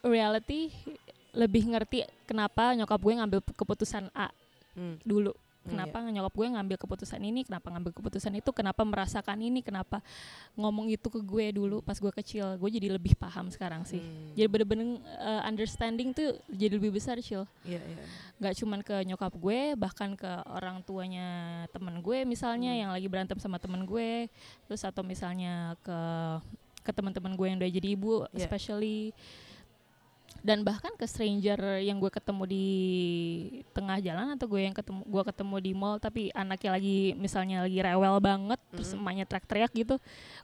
reality 0.00 0.70
lebih 1.32 1.66
ngerti 1.66 2.02
kenapa 2.24 2.70
nyokap 2.72 2.94
gue 2.96 3.14
ngambil 3.16 3.40
keputusan 3.52 4.06
A 4.12 4.30
Hmm, 4.80 4.96
dulu. 5.04 5.36
Hmm, 5.60 5.76
kenapa 5.76 6.00
nyokap 6.08 6.32
gue 6.40 6.46
ngambil 6.56 6.76
keputusan 6.80 7.20
ini? 7.20 7.44
Kenapa 7.44 7.68
ngambil 7.68 7.92
keputusan 7.92 8.32
itu? 8.32 8.48
Kenapa 8.48 8.80
merasakan 8.80 9.36
ini? 9.44 9.60
Kenapa 9.60 10.00
ngomong 10.56 10.88
itu 10.88 11.04
ke 11.12 11.20
gue 11.20 11.52
dulu 11.52 11.84
pas 11.84 12.00
gue 12.00 12.08
kecil? 12.16 12.56
Gue 12.56 12.72
jadi 12.72 12.88
lebih 12.88 13.12
paham 13.12 13.52
sekarang 13.52 13.84
sih. 13.84 14.00
Hmm, 14.00 14.32
jadi 14.32 14.48
bener-bener 14.48 15.04
uh, 15.20 15.44
understanding 15.44 16.16
tuh 16.16 16.40
jadi 16.48 16.80
lebih 16.80 16.96
besar 16.96 17.20
Cil. 17.20 17.44
Iya, 17.68 17.76
iya. 17.76 18.04
nggak 18.40 18.54
cuman 18.56 18.80
ke 18.80 18.96
nyokap 19.04 19.36
gue 19.36 19.60
bahkan 19.76 20.16
ke 20.16 20.32
orang 20.48 20.80
tuanya 20.80 21.28
temen 21.76 22.00
gue 22.00 22.24
misalnya 22.24 22.72
Hmm. 22.72 22.80
yang 22.80 22.90
lagi 22.96 23.04
berantem 23.12 23.36
sama 23.36 23.60
temen 23.60 23.84
gue. 23.84 24.32
Terus 24.64 24.80
atau 24.80 25.04
misalnya 25.04 25.76
ke 25.84 26.00
ke 26.80 26.90
teman-teman 26.96 27.36
gue 27.36 27.46
yang 27.52 27.58
udah 27.60 27.68
jadi 27.68 27.88
ibu 27.92 28.24
Yeah. 28.32 28.48
especially 28.48 29.12
dan 30.40 30.64
bahkan 30.64 30.92
ke 30.94 31.04
stranger 31.04 31.56
yang 31.78 31.96
gue 31.96 32.08
ketemu 32.08 32.42
di 32.44 32.66
tengah 33.70 34.00
jalan 34.00 34.32
atau 34.32 34.46
gue 34.46 34.60
yang 34.62 34.72
ketemu 34.72 35.04
gue 35.04 35.22
ketemu 35.28 35.54
di 35.60 35.72
mall 35.72 35.96
tapi 35.96 36.32
anaknya 36.32 36.70
lagi 36.72 37.12
misalnya 37.14 37.60
lagi 37.60 37.78
rewel 37.78 38.16
banget 38.18 38.60
terus 38.70 38.90
Mhm. 38.90 38.98
emaknya 38.98 39.24
teriak-teriak 39.26 39.72
gitu 39.74 39.94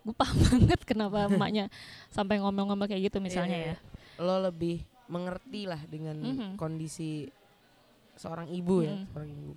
gue 0.02 0.14
paham 0.14 0.36
banget 0.52 0.80
kenapa 0.82 1.26
emaknya 1.26 1.72
sampai 2.08 2.36
ngomel-ngomel 2.38 2.84
kayak 2.84 3.08
gitu 3.08 3.18
misalnya 3.18 3.56
Iya, 3.56 3.66
ya 3.66 3.74
iya. 3.74 3.78
Lo 4.18 4.36
lebih 4.40 4.80
mengerti 5.06 5.64
lah 5.64 5.80
dengan 5.82 6.16
Mhm. 6.18 6.50
kondisi 6.56 7.28
seorang 8.14 8.48
ibu 8.48 8.80
ya, 8.80 8.92
Mhm. 8.94 9.04
seorang 9.10 9.30
ibu. 9.30 9.52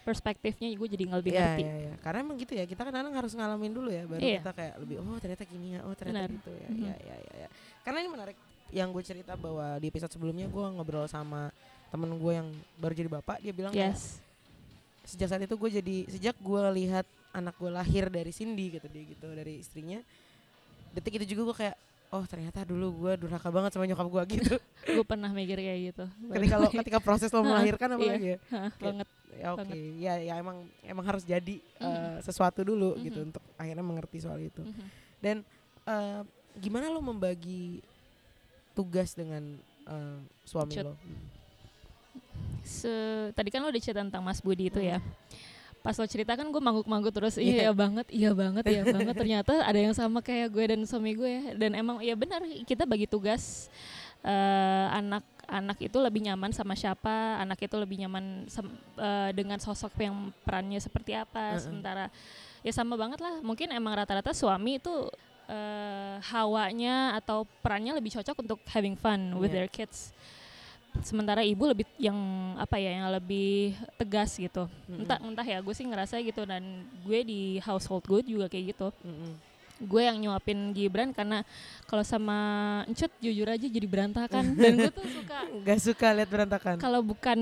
perspektifnya 0.00 0.66
gue 0.72 0.88
jadi 0.88 1.04
lebih 1.06 1.30
Iya, 1.30 1.40
ngerti 1.44 1.62
iya, 1.62 1.74
iya. 1.78 1.92
Karena 2.00 2.18
emang 2.20 2.34
gitu 2.34 2.52
ya, 2.52 2.64
kita 2.64 2.82
kadang 2.82 3.12
harus 3.12 3.30
ngalamin 3.30 3.70
dulu 3.70 3.92
ya, 3.92 4.02
baru 4.04 4.18
Iya. 4.18 4.40
kita 4.40 4.50
kayak 4.50 4.74
lebih 4.80 4.96
oh 4.98 5.18
ternyata 5.20 5.44
gini 5.44 5.66
ya, 5.76 5.80
oh 5.84 5.92
ternyata 5.92 6.24
Benar. 6.24 6.30
gitu 6.34 6.50
ya. 6.50 6.66
Mhm. 6.66 6.78
Iya, 6.80 6.94
iya, 6.96 7.16
iya, 7.20 7.32
iya. 7.36 7.48
Karena 7.80 7.98
ini 8.00 8.08
menarik 8.08 8.36
yang 8.70 8.90
gue 8.90 9.02
cerita 9.02 9.34
bahwa 9.34 9.76
di 9.76 9.86
episode 9.86 10.10
sebelumnya 10.10 10.46
gue 10.46 10.64
ngobrol 10.70 11.04
sama 11.04 11.50
temen 11.88 12.10
gue 12.12 12.32
yang 12.32 12.48
baru 12.76 12.94
jadi 12.94 13.10
bapak, 13.10 13.36
dia 13.40 13.50
bilang 13.50 13.70
kayak, 13.70 13.92
yes 13.92 14.18
sejak 15.00 15.26
saat 15.26 15.42
itu 15.42 15.56
gue 15.56 15.70
jadi 15.74 15.96
sejak 16.06 16.36
gue 16.38 16.62
lihat 16.76 17.02
anak 17.32 17.56
gue 17.56 17.66
lahir 17.66 18.06
dari 18.06 18.30
Cindy 18.30 18.78
gitu 18.78 18.86
dia 18.86 19.02
gitu 19.04 19.26
dari 19.26 19.58
istrinya, 19.58 19.98
detik 20.92 21.18
itu 21.18 21.34
juga 21.34 21.42
gue 21.50 21.56
kayak 21.66 21.76
oh 22.10 22.22
ternyata 22.26 22.62
dulu 22.62 23.06
gue 23.06 23.12
durhaka 23.18 23.48
banget 23.48 23.70
sama 23.70 23.86
nyokap 23.86 24.06
gue 24.06 24.22
gitu. 24.38 24.54
gue 24.98 25.04
pernah 25.06 25.30
mikir 25.30 25.58
kayak 25.58 25.80
gitu 25.90 26.04
ketika 26.30 26.54
lo 26.58 26.66
ketika 26.68 26.98
proses 26.98 27.30
lo 27.30 27.42
melahirkan 27.42 27.90
Iya. 27.90 27.96
apalagi 27.96 28.26
ya. 28.26 28.38
Banget 28.76 29.08
ya 29.30 29.46
oke 29.50 29.62
Banget. 29.62 29.78
ya 29.98 30.14
ya 30.20 30.34
emang 30.38 30.56
emang 30.84 31.04
harus 31.06 31.22
jadi 31.22 31.56
Mhm. 31.58 31.86
eh, 31.86 32.18
sesuatu 32.20 32.60
dulu 32.60 32.94
Mhm. 32.94 33.02
gitu 33.02 33.18
untuk 33.24 33.42
akhirnya 33.56 33.82
mengerti 33.82 34.18
soal 34.20 34.38
itu 34.38 34.62
Mhm. 34.62 34.84
dan 35.18 35.36
eh, 35.86 36.20
gimana 36.54 36.86
lo 36.86 36.98
membagi 37.00 37.78
tugas 38.80 39.12
dengan 39.12 39.42
eh, 39.84 40.18
suami 40.42 40.72
Cut. 40.72 40.84
lo 40.86 40.94
Se- 42.62 43.32
tadi 43.32 43.48
kan 43.48 43.60
lo 43.60 43.68
udah 43.68 43.82
cerita 43.82 44.00
tentang 44.00 44.22
Mas 44.22 44.38
Budi 44.38 44.68
itu 44.68 44.78
ya 44.78 45.00
Hmm. 45.00 45.12
pas 45.80 45.96
lo 45.96 46.04
cerita 46.04 46.36
kan 46.36 46.44
gue 46.44 46.60
mangguk-mangguk 46.60 47.08
terus 47.10 47.34
Iya. 47.36 47.66
iya 47.66 47.72
banget 47.72 48.04
iya 48.10 48.30
banget 48.32 48.64
iya 48.68 48.82
banget 48.94 49.14
ternyata 49.16 49.64
ada 49.64 49.80
yang 49.80 49.92
sama 49.92 50.20
kayak 50.20 50.48
gue 50.48 50.64
dan 50.66 50.80
suami 50.84 51.12
gue 51.12 51.30
ya. 51.30 51.42
dan 51.56 51.72
emang 51.72 52.00
ya 52.00 52.12
benar 52.12 52.40
kita 52.62 52.84
bagi 52.84 53.04
tugas 53.04 53.72
eh, 54.20 54.86
anak 54.92 55.24
anak 55.48 55.80
itu 55.80 55.96
lebih 55.96 56.20
nyaman 56.22 56.52
sama 56.52 56.76
siapa 56.76 57.10
anak 57.38 57.58
itu 57.58 57.72
lebih 57.74 57.96
nyaman 57.98 58.44
eh, 58.44 59.30
dengan 59.32 59.56
sosok 59.56 59.96
yang 59.98 60.14
perannya 60.38 60.76
seperti 60.78 61.16
apa 61.16 61.56
Heeh. 61.56 61.64
sementara 61.64 62.06
ya 62.60 62.70
sama 62.70 62.92
banget 62.94 63.18
lah 63.18 63.40
mungkin 63.40 63.72
emang 63.72 63.96
rata-rata 63.96 64.36
suami 64.36 64.76
itu 64.76 64.92
eh, 65.50 66.16
hawanya 66.24 66.94
atau 67.14 67.42
perannya 67.58 67.90
lebih 67.92 68.14
cocok 68.14 68.36
untuk 68.38 68.58
having 68.66 68.94
fun 68.94 69.34
with 69.34 69.50
Iya. 69.50 69.56
their 69.56 69.68
kids. 69.68 70.14
Sementara 71.02 71.42
ibu 71.42 71.62
lebih 71.64 71.86
yang 71.96 72.18
apa 72.56 72.74
ya 72.74 72.90
yang 72.92 73.06
lebih 73.10 73.74
tegas 73.94 74.34
gitu. 74.34 74.66
Mm-mm. 74.86 75.02
entah 75.02 75.18
entah 75.22 75.46
ya 75.46 75.58
gue 75.58 75.70
sih 75.70 75.86
ngerasa 75.86 76.18
gitu 76.18 76.42
dan 76.42 76.62
gue 77.00 77.18
di 77.22 77.40
household 77.60 78.02
gue 78.02 78.20
juga 78.28 78.46
kayak 78.46 78.74
gitu. 78.74 78.90
Mm-mm. 79.02 79.34
gue 79.80 80.02
yang 80.04 80.20
nyuapin 80.20 80.76
Gibran 80.76 81.08
karena 81.08 81.40
kalau 81.88 82.04
sama 82.04 82.36
Encut 82.84 83.08
jujur 83.16 83.48
aja 83.48 83.64
jadi 83.64 83.86
berantakan. 83.88 84.52
Dan 84.60 84.76
gue 84.76 84.92
tuh 84.92 85.08
suka 85.08 85.38
Gak 85.64 85.80
suka 85.80 86.06
lihat 86.12 86.28
berantakan. 86.28 86.76
kalau 86.76 87.00
bukan 87.00 87.38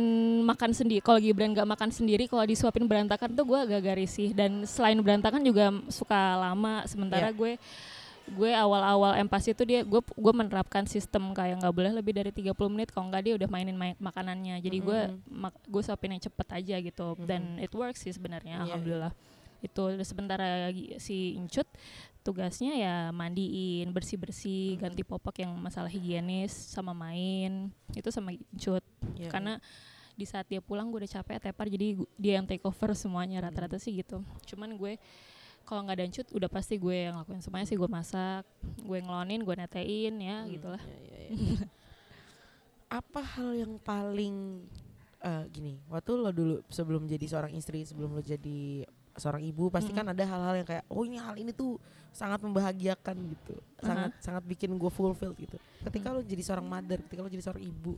makan 0.46 0.70
sendiri 0.70 1.02
kalau 1.02 1.18
Gibran 1.18 1.50
gak 1.50 1.66
makan 1.66 1.90
sendiri 1.90 2.30
kalau 2.30 2.46
disuapin 2.46 2.86
berantakan 2.86 3.34
tuh 3.34 3.42
gue 3.42 3.58
agak 3.58 3.98
risih. 3.98 4.30
Dan 4.30 4.62
selain 4.64 4.94
berantakan 5.02 5.42
juga 5.42 5.72
suka 5.90 6.14
lama. 6.38 6.86
Sementara 6.86 7.26
gue 7.32 7.58
gue 8.30 8.50
awal-awal 8.50 9.16
empasi 9.16 9.50
itu 9.50 9.62
dia 9.62 9.80
gue 9.80 9.98
gue 9.98 10.32
menerapkan 10.32 10.84
sistem 10.84 11.30
kayak 11.30 11.58
nggak 11.58 11.72
boleh 11.72 11.92
lebih 11.92 12.12
dari 12.12 12.28
30 12.28 12.52
menit 12.68 12.88
kalau 12.88 13.08
nggak 13.08 13.22
dia 13.22 13.34
udah 13.34 13.48
mainin 13.48 13.72
ma- 13.72 13.98
makanannya 13.98 14.58
jadi 14.58 14.78
gue 14.78 15.00
Mhm. 15.08 15.18
mak- 15.28 15.62
gue 15.62 15.82
suapin 15.82 16.10
yang 16.10 16.20
cepet 16.20 16.48
aja 16.52 16.76
gitu 16.78 17.06
dan 17.22 17.56
Mhm. 17.56 17.64
it 17.64 17.72
works 17.72 18.00
sih 18.00 18.10
sebenarnya 18.10 18.58
Iya, 18.58 18.64
alhamdulillah 18.68 19.12
itu 19.58 19.82
Terus 19.90 20.06
sementara 20.06 20.46
gi- 20.70 20.96
si 20.96 21.34
Incut 21.34 21.66
tugasnya 22.20 22.72
ya 22.74 22.94
mandiin 23.08 23.88
bersih 23.88 24.14
bersih 24.14 24.74
Mhm. 24.74 24.80
ganti 24.80 25.02
popok 25.02 25.34
yang 25.38 25.52
masalah 25.54 25.88
higienis 25.88 26.52
sama 26.52 26.92
main 26.92 27.72
itu 27.90 28.08
sama 28.08 28.30
Incut 28.30 28.84
Iya, 29.14 29.28
karena 29.28 29.56
di 30.12 30.26
saat 30.26 30.46
dia 30.46 30.58
pulang 30.58 30.90
gue 30.90 30.98
udah 31.00 31.12
capek 31.12 31.38
tepar 31.40 31.66
jadi 31.66 31.94
dia 32.14 32.32
yang 32.36 32.44
take 32.44 32.62
over 32.62 32.90
semuanya 32.92 33.38
Hmm. 33.38 33.46
rata-rata 33.46 33.78
sih 33.78 33.94
gitu 33.94 34.18
cuman 34.44 34.74
gue 34.74 34.98
kalau 35.68 35.84
nggak 35.84 36.00
ada 36.00 36.04
Encut 36.08 36.28
udah 36.32 36.48
pasti 36.48 36.80
gue 36.80 36.96
yang 37.12 37.20
lakuin. 37.20 37.44
Semuanya 37.44 37.68
sih 37.68 37.76
gue 37.76 37.90
masak 37.92 38.48
gue 38.80 38.98
ngelonin 39.04 39.44
gue 39.44 39.54
netein 39.54 40.14
ya 40.16 40.36
Hmm, 40.42 40.48
gitulah 40.48 40.82
iya, 40.88 40.98
iya, 41.04 41.20
iya. 41.28 41.66
apa 43.04 43.20
hal 43.20 43.52
yang 43.52 43.76
paling 43.84 44.64
eh, 45.20 45.44
gini 45.52 45.76
waktu 45.92 46.10
lo 46.16 46.32
dulu 46.32 46.64
sebelum 46.72 47.04
jadi 47.04 47.20
seorang 47.28 47.52
istri 47.52 47.84
sebelum 47.84 48.16
lo 48.16 48.24
jadi 48.24 48.88
seorang 49.18 49.42
ibu 49.44 49.68
pasti 49.68 49.90
kan 49.90 50.06
ada 50.06 50.22
hal-hal 50.24 50.62
yang 50.62 50.68
kayak 50.68 50.86
oh 50.88 51.02
ini 51.02 51.18
hal 51.18 51.34
ini 51.36 51.50
tuh 51.52 51.76
sangat 52.14 52.38
membahagiakan 52.40 53.16
gitu. 53.34 53.54
Sangat 53.82 54.14
sangat 54.22 54.46
bikin 54.46 54.72
gue 54.78 54.88
fulfilled 54.88 55.36
gitu. 55.36 55.58
Ketika 55.84 56.14
lo 56.14 56.22
jadi 56.24 56.40
seorang 56.40 56.64
mother 56.64 57.02
ketika 57.04 57.20
lo 57.20 57.28
jadi 57.28 57.44
seorang 57.44 57.62
ibu 57.66 57.92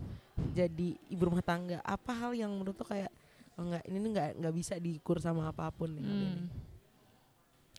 jadi 0.57 0.89
ibu 1.13 1.23
rumah 1.23 1.45
tangga 1.45 1.79
apa 1.85 2.11
hal 2.17 2.33
yang 2.35 2.51
menurut 2.51 2.75
lo 2.75 2.87
kayak 2.89 3.13
oh 3.61 3.63
enggak 3.69 3.85
ini 3.85 3.97
nggak 4.01 4.29
nggak 4.41 4.55
bisa 4.57 4.75
diukur 4.81 5.21
sama 5.21 5.53
apa 5.53 5.69
pun 5.71 5.93
nih 5.93 6.03
hal 6.03 6.17
ini. 6.17 6.49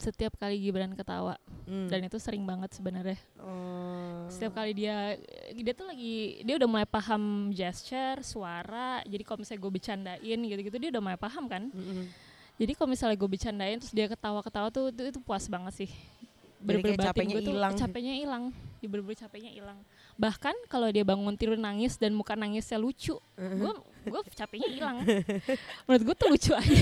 Hmm. 0.01 0.07
setiap 0.07 0.33
kali 0.35 0.57
Gibran 0.57 0.91
ketawa 0.91 1.37
Hmm. 1.61 1.85
dan 1.87 2.01
itu 2.01 2.17
sering 2.17 2.41
banget 2.41 2.73
sebenarnya 2.73 3.21
Oh. 3.37 4.25
setiap 4.27 4.57
kali 4.57 4.73
dia 4.73 5.13
dia 5.51 5.71
tuh 5.71 5.85
lagi 5.85 6.41
dia 6.41 6.57
udah 6.57 6.65
mulai 6.65 6.83
paham 6.83 7.21
gesture 7.51 8.19
suara 8.21 8.99
jadi 9.03 9.21
kalau 9.21 9.39
misalnya 9.39 9.61
gue 9.61 9.71
bercandain 9.71 10.39
gitu-gitu 10.41 10.77
dia 10.77 10.89
udah 10.89 11.01
mulai 11.01 11.15
paham 11.15 11.45
kan 11.45 11.69
Mm-mm. 11.69 12.09
jadi 12.57 12.71
kalau 12.73 12.89
misalnya 12.89 13.13
gue 13.13 13.29
bercandain 13.29 13.77
terus 13.77 13.91
dia 13.91 14.05
ketawa-ketawa 14.05 14.67
tuh 14.67 14.89
itu, 14.89 15.01
itu 15.07 15.19
puas 15.21 15.45
banget 15.45 15.73
sih 15.77 15.91
kayak 16.61 16.81
batin 16.93 17.07
capeknya 17.07 17.35
gue 17.35 17.41
tuh 17.41 17.55
hilang. 17.55 17.73
capeknya 17.73 18.13
hilang 18.15 18.43
ya 18.77 18.87
bener-bener 18.87 19.17
capeknya 19.19 19.51
hilang 19.51 19.79
bahkan 20.13 20.53
kalau 20.67 20.89
dia 20.89 21.01
bangun 21.01 21.33
tidur 21.33 21.53
nangis 21.55 21.95
dan 21.95 22.11
muka 22.11 22.33
nangisnya 22.33 22.77
lucu 22.77 23.17
gue 23.37 23.73
gue 24.03 24.21
capeknya 24.33 24.69
hilang 24.69 24.97
menurut 25.85 26.03
gue 26.03 26.15
tuh 26.15 26.27
lucu 26.27 26.51
aja 26.51 26.81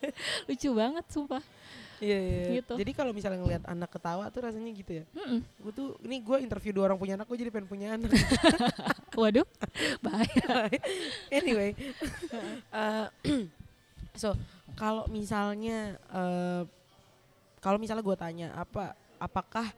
lucu 0.48 0.68
banget 0.72 1.04
sumpah 1.08 1.44
Iya, 2.02 2.18
iya, 2.18 2.34
iya. 2.34 2.52
Gitu. 2.60 2.74
Jadi 2.74 2.92
kalau 2.92 3.12
misalnya 3.14 3.38
ngeliat 3.38 3.64
anak 3.64 3.90
ketawa 3.90 4.26
tuh 4.30 4.40
rasanya 4.42 4.70
gitu 4.70 4.92
ya. 5.00 5.04
Mm-mm. 5.14 5.40
Gue 5.62 5.72
tuh, 5.72 5.88
ini 6.02 6.18
gue 6.18 6.36
interview 6.42 6.72
dua 6.72 6.90
orang 6.90 6.98
punya 6.98 7.14
anak, 7.14 7.26
gue 7.26 7.38
jadi 7.38 7.50
pengen 7.54 7.68
punya 7.68 7.88
anak. 7.94 8.10
waduh 9.20 9.46
bahaya 10.02 10.66
anyway, 11.30 11.70
uh, 12.74 13.06
so 14.20 14.34
kalau 14.74 15.06
misalnya, 15.06 15.94
uh, 16.10 16.66
kalau 17.62 17.78
misalnya 17.78 18.02
gue 18.02 18.16
tanya 18.18 18.48
apa, 18.58 18.98
apakah 19.22 19.70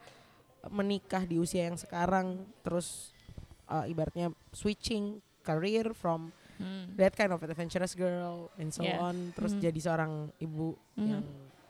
menikah 0.67 1.21
di 1.21 1.37
usia 1.37 1.69
yang 1.69 1.77
sekarang, 1.77 2.33
terus 2.65 3.13
uh, 3.65 3.85
ibaratnya 3.85 4.33
switching 4.51 5.21
career 5.41 5.93
from 5.93 6.33
Hmm. 6.57 6.89
that 6.97 7.13
kind 7.13 7.29
of 7.29 7.37
adventurous 7.37 7.93
girl 7.93 8.49
and 8.57 8.73
so 8.73 8.81
Yeah. 8.81 8.97
on, 8.97 9.29
terus 9.37 9.53
Mhm. 9.53 9.61
jadi 9.61 9.77
seorang 9.77 10.33
ibu 10.41 10.73
Mhm. 10.97 11.05
yang 11.05 11.21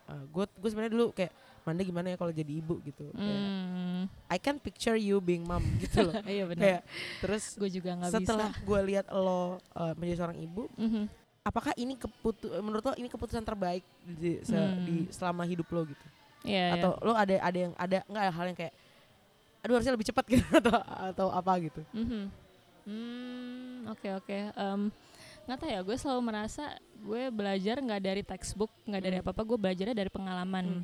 gue 0.08 0.46
gue 0.48 0.70
sebenarnya 0.72 0.94
dulu 0.94 1.08
kayak 1.12 1.34
Manda 1.68 1.84
gimana 1.84 2.08
ya 2.08 2.16
kalau 2.16 2.32
jadi 2.32 2.48
ibu 2.48 2.80
gitu. 2.80 3.12
Kayak, 3.12 3.44
Hmm. 3.44 4.08
I 4.32 4.40
can 4.40 4.56
picture 4.56 4.96
you 4.96 5.20
being 5.20 5.44
mom 5.44 5.60
gitu 5.84 6.00
loh. 6.00 6.16
iya 6.24 6.48
benar 6.48 6.64
kayak 6.64 6.82
terus 7.20 7.44
gue 7.60 7.68
juga 7.68 7.92
nggak 7.92 8.12
bisa 8.14 8.20
setelah 8.24 8.50
gue 8.56 8.80
lihat 8.88 9.06
lo 9.12 9.60
uh, 9.76 9.92
menjadi 10.00 10.24
seorang 10.24 10.40
ibu, 10.40 10.72
Mhm. 10.80 11.12
apakah 11.44 11.76
ini 11.76 12.00
keputu 12.00 12.48
menurut 12.64 12.88
lo 12.88 12.96
ini 12.96 13.12
keputusan 13.12 13.44
terbaik 13.44 13.84
di, 14.00 14.40
se- 14.48 14.56
Hmm. 14.56 14.80
di 14.88 15.12
selama 15.12 15.44
hidup 15.44 15.68
lo 15.68 15.84
gitu? 15.84 16.06
Iya, 16.48 16.56
iya. 16.72 16.76
Atau 16.80 16.92
lo 17.04 17.12
ada 17.12 17.36
ada 17.36 17.58
yang 17.60 17.74
ada 17.76 17.98
nggak 18.08 18.26
hal 18.32 18.46
yang 18.48 18.58
kayak 18.58 18.74
aduh 19.60 19.74
harusnya 19.76 19.92
lebih 19.92 20.08
cepat 20.08 20.24
gitu 20.32 20.48
atau 20.56 20.72
atau 21.12 21.28
apa 21.36 21.52
gitu? 21.60 21.82
Mhm. 21.92 22.24
Hmm, 22.88 23.92
oke 23.92 24.08
oke. 24.24 24.38
Em, 24.56 24.82
nggak 25.48 25.58
tahu 25.58 25.70
ya, 25.70 25.80
gue 25.82 25.96
selalu 25.96 26.22
merasa 26.22 26.63
gue 26.94 27.24
belajar 27.30 27.75
nggak 27.77 28.01
dari 28.04 28.22
textbook, 28.22 28.70
nggak 28.84 29.01
dari 29.01 29.16
Hmm. 29.16 29.24
apa-apa, 29.24 29.42
gue 29.44 29.58
belajarnya 29.58 29.96
dari 29.96 30.12
pengalaman. 30.12 30.66
Hmm. 30.68 30.84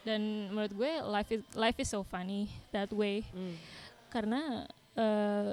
Dan 0.00 0.20
menurut 0.48 0.72
gue 0.72 0.92
life 1.04 1.30
is 1.30 1.42
life 1.52 1.76
is 1.76 1.88
so 1.88 2.00
funny 2.02 2.46
that 2.70 2.88
way 2.88 3.26
Hmm. 3.28 3.54
karena 4.08 4.64
eh 4.94 5.52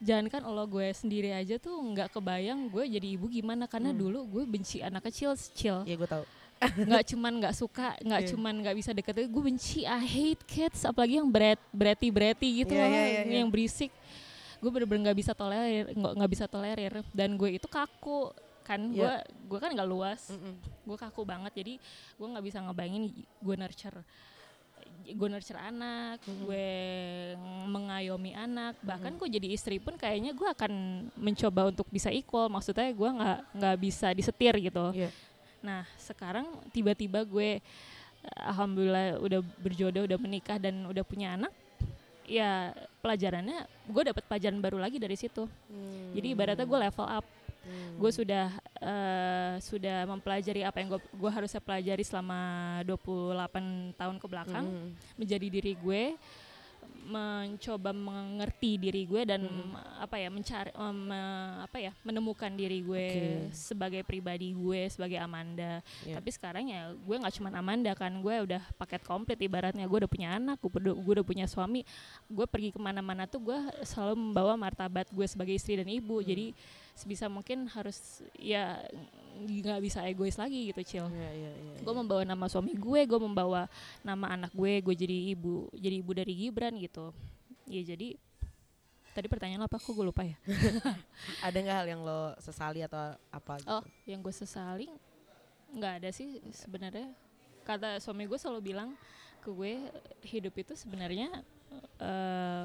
jangan 0.00 0.26
kan 0.28 0.42
lo 0.42 0.64
gue 0.66 0.90
sendiri 0.90 1.30
aja 1.30 1.56
tuh 1.56 1.72
nggak 1.72 2.10
kebayang 2.10 2.66
gue 2.66 2.84
jadi 2.90 3.08
ibu 3.10 3.24
gimana 3.26 3.64
karena 3.64 3.88
Hmm. 3.88 4.00
dulu 4.00 4.18
gue 4.26 4.44
benci 4.44 4.80
anak 4.80 5.04
kecil 5.04 5.32
kecil 5.32 5.80
Iya 5.82 5.96
gue 5.96 6.08
tahu. 6.10 6.24
nggak 6.64 7.04
cuman 7.06 7.32
nggak 7.38 7.54
suka 7.54 7.92
nggak 8.00 8.20
Iya. 8.20 8.28
cuman 8.32 8.54
nggak 8.58 8.74
bisa 8.74 8.90
deket 8.90 9.16
gue 9.22 9.42
benci 9.44 9.84
I 9.84 10.00
hate 10.00 10.42
kids 10.44 10.82
apalagi 10.82 11.16
yang 11.16 11.28
berat 11.28 11.60
bereti 11.70 12.08
bereti 12.08 12.48
gitu 12.58 12.72
Iya, 12.72 12.80
loh 12.80 12.88
iya, 12.90 13.02
iya, 13.02 13.22
iya. 13.22 13.34
yang 13.38 13.48
berisik 13.48 13.92
gue 14.64 14.72
bener-bener 14.72 15.12
nggak 15.12 15.18
bisa 15.20 15.32
tolerir 15.32 15.92
nggak 15.92 16.30
bisa 16.32 16.48
tolerir. 16.48 17.04
Dan 17.12 17.36
gue 17.36 17.52
itu 17.52 17.68
kaku 17.68 18.32
kan? 18.64 18.80
Gue 18.88 19.04
Iya. 19.04 19.20
gue 19.22 19.58
kan 19.60 19.68
nggak 19.68 19.84
luas. 19.86 20.32
Gue 20.82 20.96
kaku 20.96 21.22
banget 21.22 21.52
jadi 21.52 21.76
gue 22.16 22.26
nggak 22.26 22.44
bisa 22.44 22.58
ngebayangin 22.58 23.04
gue 23.38 23.54
nurture 23.54 24.00
gue 25.04 25.28
nurture 25.28 25.60
anak 25.60 26.16
Mhm. 26.24 26.36
gue 26.40 26.66
mengayomi 27.68 28.32
anak. 28.32 28.80
Bahkan 28.80 29.16
gue 29.16 29.28
jadi 29.30 29.48
istri 29.52 29.76
pun 29.76 29.94
kayaknya 29.94 30.32
gue 30.32 30.48
akan 30.48 30.72
mencoba 31.14 31.68
untuk 31.68 31.84
bisa 31.88 32.08
equal. 32.08 32.48
Maksudnya 32.48 32.88
gue 32.88 33.10
nggak 33.12 33.38
nggak 33.52 33.76
bisa 33.78 34.08
disetir 34.10 34.54
gitu. 34.58 34.96
Iya. 34.96 35.10
nah 35.60 35.80
sekarang 35.96 36.44
tiba-tiba 36.72 37.24
gue 37.24 37.56
eh, 37.56 38.40
alhamdulillah 38.44 39.16
udah 39.16 39.40
berjodoh 39.58 40.04
udah 40.04 40.20
menikah 40.20 40.60
dan 40.60 40.84
udah 40.84 41.00
punya 41.00 41.40
anak 41.40 41.48
ya 42.24 42.72
pelajarannya 42.98 43.64
gue 43.86 44.02
dapat 44.04 44.24
pelajaran 44.24 44.58
baru 44.58 44.78
lagi 44.80 44.96
dari 44.96 45.14
situ 45.14 45.44
jadi 46.12 46.26
ibaratnya 46.32 46.64
gue 46.64 46.80
level 46.80 47.08
up 47.08 47.26
Hmm. 47.64 47.96
gue 47.96 48.12
sudah 48.12 48.52
eh, 48.76 49.56
sudah 49.56 50.04
mempelajari 50.04 50.68
apa 50.68 50.84
yang 50.84 50.92
gue 50.92 51.00
gue 51.00 51.30
harusnya 51.32 51.64
pelajari 51.64 52.04
selama 52.04 52.36
28 52.84 53.96
tahun 53.96 54.16
ke 54.20 54.26
belakang 54.28 54.64
Mm-mm. 54.68 54.92
menjadi 55.16 55.46
diri 55.48 55.72
gue 55.72 56.12
mencoba 57.04 57.92
mengerti 57.92 58.76
diri 58.76 59.04
gue 59.04 59.22
dan 59.24 59.44
Mm. 59.44 59.76
apa 60.00 60.16
ya 60.16 60.28
mencari 60.28 60.70
me- 60.90 61.22
apa 61.62 61.78
ya 61.78 61.92
menemukan 62.00 62.50
diri 62.50 62.80
gue 62.80 63.06
Oke. 63.06 63.52
sebagai 63.52 64.02
pribadi 64.02 64.50
gue 64.50 64.88
sebagai 64.88 65.16
Amanda 65.16 65.84
Iya. 66.02 66.16
tapi 66.16 66.30
sekarang 66.30 66.64
ya 66.66 66.90
gue 66.90 67.16
nggak 67.16 67.34
cuma 67.34 67.52
Amanda 67.52 67.92
kan 67.92 68.12
gue 68.14 68.34
udah 68.42 68.62
paket 68.74 69.02
komplit 69.02 69.36
ibaratnya 69.38 69.84
gue 69.84 69.98
udah 70.00 70.10
punya 70.10 70.34
anak 70.34 70.56
gue 70.58 70.70
udah, 70.70 70.94
gue 70.94 71.12
udah 71.14 71.26
punya 71.26 71.44
suami 71.44 71.84
gue 72.26 72.46
pergi 72.46 72.72
ke 72.72 72.80
mana-mana 72.80 73.24
tuh 73.24 73.40
gue 73.42 73.58
selalu 73.82 74.14
membawa 74.16 74.56
martabat 74.56 75.06
gue 75.06 75.26
sebagai 75.26 75.52
istri 75.52 75.76
dan 75.76 75.86
ibu 75.86 76.18
Hmm. 76.18 76.26
jadi 76.26 76.46
sebisa 76.94 77.26
mungkin 77.26 77.66
harus 77.66 78.22
ya 78.38 78.78
nggak 79.34 79.82
bisa 79.82 80.06
egois 80.06 80.38
lagi 80.38 80.70
gitu 80.70 80.80
cil 80.86 81.06
Iya, 81.10 81.30
iya, 81.34 81.50
iya, 81.50 81.74
gue 81.82 81.90
iya. 81.90 81.98
membawa 81.98 82.22
nama 82.22 82.46
suami 82.46 82.70
gue 82.70 83.00
gue 83.02 83.20
membawa 83.20 83.66
nama 84.06 84.30
anak 84.30 84.54
gue 84.54 84.78
gue 84.78 84.94
jadi 84.94 85.34
ibu 85.34 85.66
jadi 85.74 85.96
ibu 85.98 86.10
dari 86.14 86.32
Gibran 86.38 86.78
gitu 86.78 87.10
ya 87.66 87.82
jadi 87.82 88.14
tadi 89.10 89.26
pertanyaan 89.26 89.62
lo 89.62 89.66
apa 89.66 89.78
kok 89.78 89.90
gue 89.90 90.06
lupa 90.06 90.22
ya 90.22 90.38
Ada 91.46 91.56
nggak 91.58 91.76
hal 91.82 91.86
yang 91.90 92.00
lo 92.02 92.34
sesali 92.38 92.82
atau 92.82 93.18
apa 93.30 93.58
gitu? 93.58 93.70
oh 93.74 93.82
yang 94.06 94.22
gue 94.22 94.34
sesali 94.34 94.86
nggak 95.74 95.92
ada 95.98 96.08
sih 96.14 96.38
sebenarnya 96.54 97.10
kata 97.66 97.98
suami 97.98 98.30
gue 98.30 98.38
selalu 98.38 98.70
bilang 98.70 98.94
ke 99.42 99.50
gue 99.50 99.90
hidup 100.22 100.54
itu 100.54 100.78
sebenarnya 100.78 101.42
eh, 101.98 102.64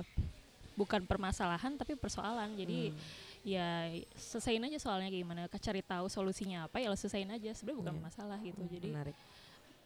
bukan 0.78 1.02
permasalahan 1.04 1.76
tapi 1.76 1.98
persoalan 1.98 2.54
jadi 2.54 2.94
Hmm. 2.94 2.98
Ya 3.42 3.88
selesaiin 4.14 4.62
aja 4.62 4.78
soalnya 4.78 5.08
kayak 5.08 5.24
gimana 5.24 5.42
cari 5.50 5.80
tahu 5.80 6.06
solusinya 6.08 6.66
apa 6.66 6.78
ya 6.78 6.88
lo 6.88 6.96
selesaiin 6.96 7.32
aja 7.32 7.52
sebenarnya 7.54 7.80
bukan 7.80 7.96
Iya. 7.96 8.04
masalah 8.04 8.40
gitu 8.40 8.60
Hmm, 8.60 8.70
jadi 8.70 8.90
menarik. 8.92 9.16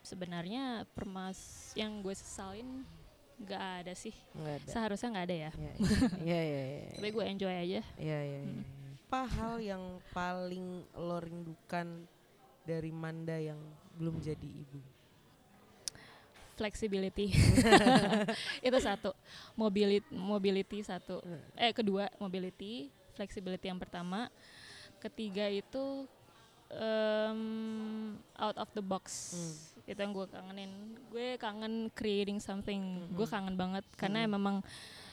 sebenarnya 0.02 0.63
permas 0.92 1.39
yang 1.74 2.00
gue 2.00 2.12
sesalin 2.12 2.82
nggak 3.36 3.63
ada 3.82 3.94
sih 3.94 4.13
Nggak 4.34 4.56
ada. 4.56 4.68
seharusnya 4.68 5.10
nggak 5.12 5.26
ada 5.26 5.38
ya 5.39 5.52
Iya, 5.54 5.74
iya, 6.22 6.42
iya, 6.42 6.62
iya. 6.82 6.92
tapi 6.96 7.10
gue 7.10 7.24
enjoy 7.26 7.54
aja 7.54 7.82
Iya, 7.96 8.20
iya, 8.20 8.39
iya. 8.39 8.39
Hmm. 8.44 8.63
Apa 9.06 9.22
hal 9.30 9.54
yang 9.60 9.84
paling 10.10 10.66
lo 10.96 11.18
rindukan 11.18 11.88
dari 12.63 12.89
Manda 12.89 13.38
yang 13.38 13.62
belum 13.94 14.18
jadi 14.18 14.50
ibu? 14.50 14.82
flexibility 16.54 17.34
itu 18.68 18.78
satu 18.80 19.10
mobility 19.54 20.06
mobility 20.12 20.82
satu 20.82 21.18
eh 21.56 21.74
kedua 21.74 22.06
mobility 22.18 22.94
flexibility 23.13 23.69
yang 23.69 23.78
pertama. 23.78 24.28
Ketiga 24.97 25.47
itu 25.47 26.10
em, 26.69 27.41
out 28.34 28.58
of 28.58 28.69
the 28.73 28.82
box. 28.82 29.34
Hmm. 29.34 29.56
itu 29.84 29.99
yang 29.99 30.15
gue 30.15 30.26
kangenin. 30.26 30.71
Gue 31.12 31.36
kangen 31.36 31.91
creating 31.91 32.39
something. 32.39 33.04
Gue 33.12 33.28
Mhm. 33.28 33.34
kangen 33.36 33.56
banget. 33.60 33.84
Karena 33.93 34.23
Hmm. 34.23 34.32
memang 34.32 34.56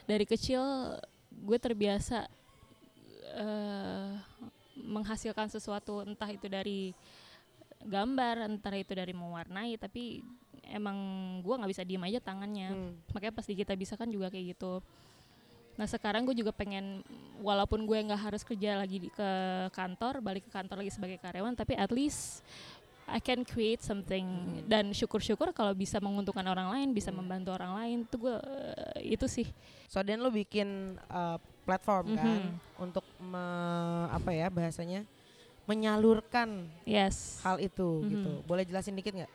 dari 0.06 0.22
kecil 0.22 0.62
gue 1.28 1.58
terbiasa 1.58 2.30
eh, 3.30 4.12
menghasilkan 4.76 5.46
sesuatu. 5.46 6.02
Entah 6.02 6.30
itu 6.30 6.46
dari 6.46 6.94
gambar 7.80 8.46
entah 8.46 8.74
itu 8.74 8.90
dari 8.90 9.10
mewarnai. 9.10 9.74
Tapi 9.74 10.22
emang 10.66 10.98
gue 11.42 11.54
nggak 11.54 11.70
bisa 11.70 11.82
diem 11.82 12.02
aja 12.04 12.22
tangannya. 12.22 12.70
Hmm. 12.70 12.94
makanya 13.10 13.34
pas 13.34 13.46
di 13.46 13.54
kita 13.54 13.74
bisa 13.74 13.98
kan 13.98 14.06
juga 14.06 14.30
kayak 14.30 14.54
gitu 14.54 14.78
nah 15.80 15.88
sekarang 15.88 16.22
gue 16.22 16.36
juga 16.36 16.52
pengen 16.52 17.00
walaupun 17.40 17.80
gue 17.82 17.96
nggak 18.04 18.20
harus 18.20 18.44
kerja 18.44 18.76
lagi 18.76 19.00
di- 19.00 19.08
ke 19.08 19.30
kantor 19.72 20.20
balik 20.20 20.44
ke 20.44 20.52
kantor 20.52 20.84
lagi 20.84 20.92
sebagai 20.92 21.16
karyawan 21.16 21.56
tapi 21.56 21.72
at 21.72 21.88
least 21.88 22.44
I 23.08 23.18
can 23.18 23.42
create 23.42 23.80
something 23.80 24.22
Hmm. 24.22 24.68
dan 24.68 24.84
syukur-syukur 24.92 25.50
kalau 25.50 25.72
bisa 25.72 25.96
menguntungkan 25.98 26.44
orang 26.44 26.68
lain 26.70 26.92
bisa 26.92 27.08
Hmm. 27.08 27.24
membantu 27.24 27.50
orang 27.50 27.72
lain 27.74 27.98
tuh 28.04 28.20
gue 28.22 28.36
itu 29.02 29.24
sih 29.24 29.48
So 29.88 29.98
then 30.00 30.20
lo 30.20 30.28
bikin 30.28 31.00
uh, 31.08 31.40
platform 31.64 32.12
kan 32.12 32.38
Mhm. 32.44 32.52
untuk 32.78 33.02
me- 33.18 34.06
apa 34.06 34.30
ya 34.30 34.46
bahasanya 34.46 35.02
menyalurkan 35.64 36.66
yes 36.84 37.40
hal 37.40 37.56
itu 37.56 37.88
Mhm. 37.98 38.08
gitu. 38.10 38.30
Boleh 38.44 38.62
jelasin 38.62 38.92
dikit 38.92 39.16
nggak? 39.16 39.32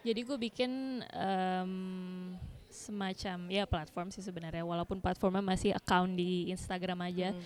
jadi 0.00 0.20
gue 0.22 0.38
bikin 0.40 0.70
em, 1.04 1.72
semacam 2.80 3.38
ya 3.46 3.64
platform 3.64 4.08
sih 4.08 4.20
sebenarnya 4.20 4.64
walaupun 4.64 4.98
platformnya 4.98 5.44
masih 5.44 5.70
account 5.70 6.16
di 6.16 6.48
Instagram 6.48 7.04
aja 7.04 7.30
Hmm. 7.30 7.44